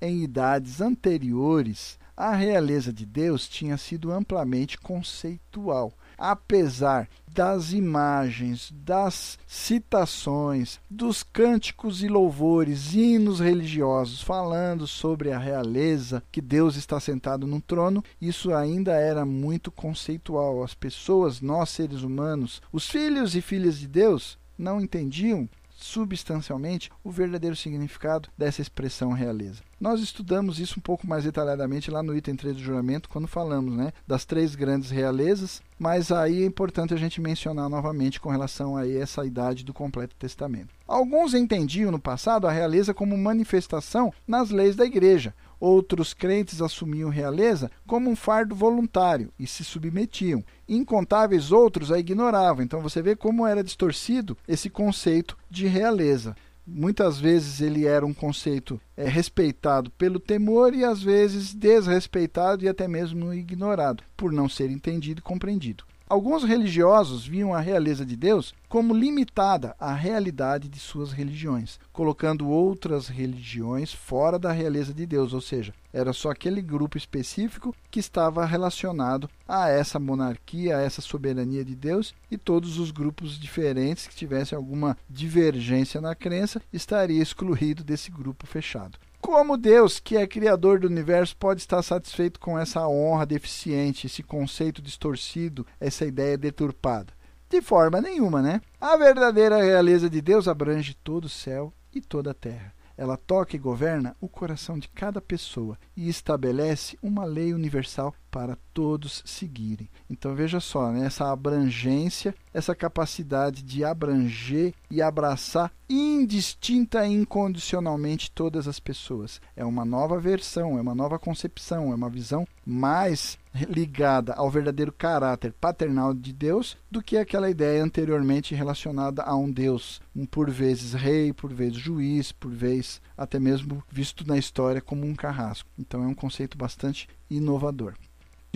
Em 0.00 0.24
idades 0.24 0.80
anteriores, 0.80 1.96
a 2.16 2.34
realeza 2.34 2.92
de 2.92 3.06
Deus 3.06 3.48
tinha 3.48 3.76
sido 3.76 4.10
amplamente 4.10 4.76
conceitual 4.78 5.92
apesar 6.18 7.08
das 7.36 7.74
imagens, 7.74 8.72
das 8.74 9.38
citações, 9.46 10.80
dos 10.88 11.22
cânticos 11.22 12.02
e 12.02 12.08
louvores, 12.08 12.94
hinos 12.94 13.40
religiosos 13.40 14.22
falando 14.22 14.86
sobre 14.86 15.30
a 15.30 15.38
realeza, 15.38 16.22
que 16.32 16.40
Deus 16.40 16.76
está 16.76 16.98
sentado 16.98 17.46
no 17.46 17.60
trono, 17.60 18.02
isso 18.18 18.54
ainda 18.54 18.92
era 18.92 19.26
muito 19.26 19.70
conceitual. 19.70 20.64
As 20.64 20.72
pessoas, 20.72 21.42
nós 21.42 21.68
seres 21.68 22.00
humanos, 22.00 22.62
os 22.72 22.88
filhos 22.88 23.36
e 23.36 23.42
filhas 23.42 23.78
de 23.78 23.86
Deus, 23.86 24.38
não 24.56 24.80
entendiam 24.80 25.46
substancialmente 25.76 26.90
o 27.04 27.10
verdadeiro 27.10 27.54
significado 27.54 28.30
dessa 28.38 28.62
expressão 28.62 29.12
realeza. 29.12 29.62
Nós 29.78 30.00
estudamos 30.00 30.58
isso 30.58 30.78
um 30.78 30.82
pouco 30.82 31.06
mais 31.06 31.24
detalhadamente 31.24 31.90
lá 31.90 32.02
no 32.02 32.16
item 32.16 32.34
3 32.34 32.56
do 32.56 32.62
juramento, 32.62 33.10
quando 33.10 33.28
falamos 33.28 33.76
né, 33.76 33.92
das 34.06 34.24
três 34.24 34.54
grandes 34.54 34.90
realezas, 34.90 35.60
mas 35.78 36.10
aí 36.10 36.42
é 36.42 36.46
importante 36.46 36.94
a 36.94 36.96
gente 36.96 37.20
mencionar 37.20 37.68
novamente 37.68 38.18
com 38.18 38.30
relação 38.30 38.74
a 38.74 38.88
essa 38.88 39.26
idade 39.26 39.62
do 39.62 39.74
completo 39.74 40.16
testamento. 40.16 40.74
Alguns 40.88 41.34
entendiam 41.34 41.90
no 41.90 41.98
passado 41.98 42.46
a 42.46 42.52
realeza 42.52 42.94
como 42.94 43.18
manifestação 43.18 44.10
nas 44.26 44.50
leis 44.50 44.76
da 44.76 44.86
igreja. 44.86 45.34
Outros 45.60 46.14
crentes 46.14 46.62
assumiam 46.62 47.10
realeza 47.10 47.70
como 47.86 48.08
um 48.08 48.16
fardo 48.16 48.54
voluntário 48.54 49.30
e 49.38 49.46
se 49.46 49.64
submetiam. 49.64 50.44
Incontáveis 50.68 51.52
outros 51.52 51.90
a 51.90 51.98
ignoravam. 51.98 52.64
Então 52.64 52.80
você 52.80 53.02
vê 53.02 53.16
como 53.16 53.46
era 53.46 53.64
distorcido 53.64 54.36
esse 54.46 54.70
conceito 54.70 55.36
de 55.50 55.66
realeza 55.66 56.34
muitas 56.66 57.18
vezes 57.18 57.60
ele 57.60 57.86
era 57.86 58.04
um 58.04 58.12
conceito 58.12 58.80
é, 58.96 59.08
respeitado 59.08 59.90
pelo 59.92 60.18
temor 60.18 60.74
e 60.74 60.84
às 60.84 61.02
vezes 61.02 61.54
desrespeitado 61.54 62.64
e 62.64 62.68
até 62.68 62.88
mesmo 62.88 63.32
ignorado, 63.32 64.02
por 64.16 64.32
não 64.32 64.48
ser 64.48 64.70
entendido 64.70 65.20
e 65.20 65.22
compreendido. 65.22 65.84
Alguns 66.08 66.44
religiosos 66.44 67.26
viam 67.26 67.52
a 67.52 67.58
realeza 67.58 68.06
de 68.06 68.14
Deus 68.14 68.54
como 68.68 68.94
limitada 68.94 69.74
à 69.76 69.92
realidade 69.92 70.68
de 70.68 70.78
suas 70.78 71.10
religiões, 71.10 71.80
colocando 71.92 72.48
outras 72.48 73.08
religiões 73.08 73.92
fora 73.92 74.38
da 74.38 74.52
realeza 74.52 74.94
de 74.94 75.04
Deus, 75.04 75.32
ou 75.32 75.40
seja, 75.40 75.74
era 75.92 76.12
só 76.12 76.30
aquele 76.30 76.62
grupo 76.62 76.96
específico 76.96 77.74
que 77.90 77.98
estava 77.98 78.46
relacionado 78.46 79.28
a 79.48 79.68
essa 79.68 79.98
monarquia, 79.98 80.76
a 80.76 80.80
essa 80.80 81.00
soberania 81.00 81.64
de 81.64 81.74
Deus, 81.74 82.14
e 82.30 82.38
todos 82.38 82.78
os 82.78 82.92
grupos 82.92 83.36
diferentes 83.36 84.06
que 84.06 84.14
tivessem 84.14 84.54
alguma 84.54 84.96
divergência 85.10 86.00
na 86.00 86.14
crença 86.14 86.62
estaria 86.72 87.20
excluído 87.20 87.82
desse 87.82 88.12
grupo 88.12 88.46
fechado. 88.46 88.96
Como 89.26 89.56
Deus, 89.56 89.98
que 89.98 90.16
é 90.16 90.24
criador 90.24 90.78
do 90.78 90.86
universo, 90.86 91.36
pode 91.36 91.60
estar 91.60 91.82
satisfeito 91.82 92.38
com 92.38 92.56
essa 92.56 92.86
honra 92.86 93.26
deficiente, 93.26 94.06
esse 94.06 94.22
conceito 94.22 94.80
distorcido, 94.80 95.66
essa 95.80 96.06
ideia 96.06 96.38
deturpada? 96.38 97.12
De 97.50 97.60
forma 97.60 98.00
nenhuma, 98.00 98.40
né? 98.40 98.60
A 98.80 98.96
verdadeira 98.96 99.60
realeza 99.60 100.08
de 100.08 100.20
Deus 100.22 100.46
abrange 100.46 100.94
todo 101.02 101.24
o 101.24 101.28
céu 101.28 101.72
e 101.92 102.00
toda 102.00 102.30
a 102.30 102.34
terra. 102.34 102.72
Ela 102.96 103.16
toca 103.16 103.56
e 103.56 103.58
governa 103.58 104.16
o 104.20 104.28
coração 104.28 104.78
de 104.78 104.88
cada 104.88 105.20
pessoa 105.20 105.76
e 105.96 106.08
estabelece 106.08 106.96
uma 107.02 107.24
lei 107.24 107.52
universal 107.52 108.14
para 108.36 108.58
todos 108.74 109.22
seguirem. 109.24 109.88
Então 110.10 110.34
veja 110.34 110.60
só, 110.60 110.92
né, 110.92 111.06
essa 111.06 111.32
abrangência, 111.32 112.34
essa 112.52 112.74
capacidade 112.74 113.62
de 113.62 113.82
abranger 113.82 114.74
e 114.90 115.00
abraçar 115.00 115.72
indistinta 115.88 117.06
e 117.06 117.14
incondicionalmente 117.14 118.30
todas 118.30 118.68
as 118.68 118.78
pessoas. 118.78 119.40
É 119.56 119.64
uma 119.64 119.86
nova 119.86 120.20
versão, 120.20 120.76
é 120.76 120.82
uma 120.82 120.94
nova 120.94 121.18
concepção, 121.18 121.92
é 121.92 121.94
uma 121.94 122.10
visão 122.10 122.46
mais 122.66 123.38
ligada 123.70 124.34
ao 124.34 124.50
verdadeiro 124.50 124.92
caráter 124.92 125.54
paternal 125.54 126.12
de 126.12 126.30
Deus 126.30 126.76
do 126.90 127.02
que 127.02 127.16
aquela 127.16 127.48
ideia 127.48 127.82
anteriormente 127.82 128.54
relacionada 128.54 129.22
a 129.22 129.34
um 129.34 129.50
Deus, 129.50 129.98
um 130.14 130.26
por 130.26 130.50
vezes 130.50 130.92
rei, 130.92 131.32
por 131.32 131.54
vezes 131.54 131.78
juiz, 131.78 132.32
por 132.32 132.50
vezes 132.50 133.00
até 133.16 133.40
mesmo 133.40 133.82
visto 133.90 134.26
na 134.26 134.36
história 134.36 134.82
como 134.82 135.06
um 135.06 135.14
carrasco. 135.14 135.70
Então 135.78 136.04
é 136.04 136.06
um 136.06 136.14
conceito 136.14 136.58
bastante 136.58 137.08
inovador. 137.30 137.94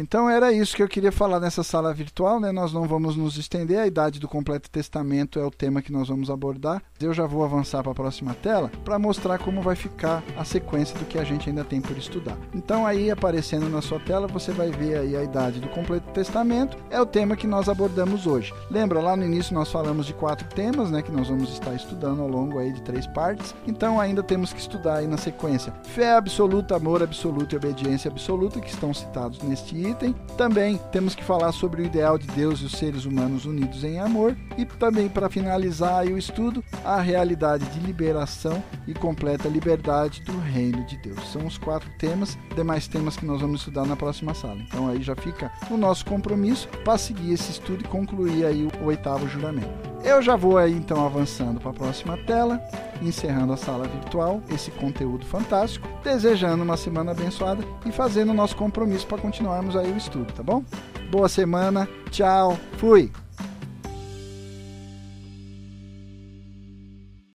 Então 0.01 0.31
era 0.31 0.51
isso 0.51 0.75
que 0.75 0.83
eu 0.83 0.89
queria 0.89 1.13
falar 1.13 1.39
nessa 1.39 1.63
sala 1.63 1.93
virtual, 1.93 2.41
né? 2.41 2.51
Nós 2.51 2.73
não 2.73 2.89
vamos 2.89 3.17
nos 3.17 3.37
estender, 3.37 3.79
a 3.79 3.87
idade 3.87 4.19
do 4.19 4.27
completo 4.27 4.71
testamento 4.71 5.39
é 5.39 5.45
o 5.45 5.51
tema 5.51 5.83
que 5.83 5.93
nós 5.93 6.09
vamos 6.09 6.31
abordar. 6.31 6.83
Eu 6.99 7.13
já 7.13 7.27
vou 7.27 7.45
avançar 7.45 7.83
para 7.83 7.93
a 7.93 7.95
próxima 7.95 8.33
tela 8.33 8.71
para 8.83 8.99
mostrar 8.99 9.39
como 9.39 9.61
vai 9.61 9.77
ficar 9.77 10.25
a 10.39 10.45
sequência 10.45 10.99
do 10.99 11.05
que 11.05 11.19
a 11.19 11.25
gente 11.25 11.51
ainda 11.51 11.65
tem 11.65 11.83
por 11.83 11.97
estudar. 11.99 12.39
Então 12.55 12.87
aí 12.87 13.11
aparecendo 13.11 13.69
na 13.69 13.83
sua 13.83 14.01
tela, 14.01 14.27
você 14.27 14.53
vai 14.53 14.71
ver 14.71 14.97
aí 14.97 15.15
a 15.15 15.23
idade 15.23 15.61
do 15.61 15.69
completo 15.69 16.11
testamento, 16.13 16.79
é 16.89 16.99
o 16.99 17.05
tema 17.05 17.37
que 17.37 17.47
nós 17.47 17.69
abordamos 17.69 18.27
hoje. 18.27 18.55
Lembra 18.71 19.01
lá 19.01 19.15
no 19.15 19.25
início 19.25 19.55
nós 19.55 19.71
falamos 19.71 20.07
de 20.07 20.15
quatro 20.15 20.49
temas, 20.49 20.91
né, 20.91 21.03
que 21.03 21.13
nós 21.13 21.29
vamos 21.29 21.53
estar 21.53 21.75
estudando 21.75 22.23
ao 22.23 22.29
longo 22.29 22.59
aí 22.59 22.73
de 22.73 22.81
três 22.81 23.07
partes. 23.07 23.55
Então 23.67 24.01
ainda 24.01 24.23
temos 24.23 24.51
que 24.51 24.61
estudar 24.61 24.97
aí 24.97 25.07
na 25.07 25.19
sequência 25.19 25.75
fé 25.83 26.15
absoluta, 26.15 26.77
amor 26.77 27.03
absoluto 27.03 27.55
e 27.55 27.57
obediência 27.57 28.11
absoluta 28.11 28.61
que 28.61 28.71
estão 28.71 28.95
citados 28.95 29.43
neste 29.43 29.90
item. 29.91 30.15
Também 30.37 30.79
temos 30.91 31.15
que 31.15 31.25
falar 31.25 31.53
sobre 31.53 31.83
o 31.83 31.85
ideal 31.85 32.19
de 32.19 32.27
Deus 32.29 32.61
e 32.61 32.65
os 32.65 32.73
seres 32.73 33.05
humanos 33.05 33.45
unidos 33.45 33.85
em 33.85 33.99
amor. 33.99 34.37
E 34.57 34.65
também, 34.65 35.09
para 35.09 35.29
finalizar 35.29 36.07
o 36.07 36.19
estudo, 36.19 36.65
a 36.85 37.01
realidade 37.01 37.65
de 37.67 37.81
liberação 37.81 38.63
e 38.87 38.95
completa 38.95 39.49
liberdade 39.49 40.23
do 40.23 40.39
reino 40.39 40.85
de 40.87 40.97
Deus. 40.99 41.31
São 41.31 41.47
os 41.47 41.59
quatro 41.59 41.91
temas, 41.99 42.39
demais 42.55 42.89
temas 42.89 43.17
que 43.17 43.27
nós 43.27 43.41
vamos 43.41 43.61
estudar 43.61 43.85
na 43.85 43.97
próxima 43.97 44.35
sala. 44.35 44.61
Então 44.61 44.89
aí 44.89 45.03
já 45.03 45.15
fica 45.15 45.53
o 45.71 45.77
nosso 45.77 46.05
compromisso 46.07 46.69
para 46.85 46.99
seguir 46.99 47.33
esse 47.33 47.51
estudo 47.51 47.85
e 47.85 47.89
concluir 47.89 48.45
aí 48.45 48.65
o 48.65 48.85
oitavo 48.85 49.29
juramento. 49.29 50.00
Eu 50.03 50.23
já 50.23 50.35
vou 50.35 50.57
aí 50.57 50.73
então 50.73 51.05
avançando 51.05 51.61
para 51.61 51.71
a 51.71 51.75
próxima 51.75 52.17
tela, 52.17 52.61
encerrando 53.03 53.53
a 53.53 53.57
sala 53.57 53.87
virtual, 53.87 54.43
esse 54.51 54.71
conteúdo 54.71 55.27
fantástico, 55.27 55.87
desejando 56.03 56.63
uma 56.63 56.77
semana 56.77 57.13
abençoada 57.13 57.63
e 57.85 57.93
fazendo 57.93 58.31
o 58.31 58.35
nosso 58.35 58.57
compromisso 58.57 59.07
para 59.07 59.19
continuarmos 59.19 59.77
aí 59.77 59.93
o 59.93 59.97
estudo, 59.97 60.33
tá 60.33 60.43
bom? 60.43 60.65
Boa 61.11 61.29
semana, 61.29 61.89
tchau, 62.11 62.59
fui! 62.79 63.13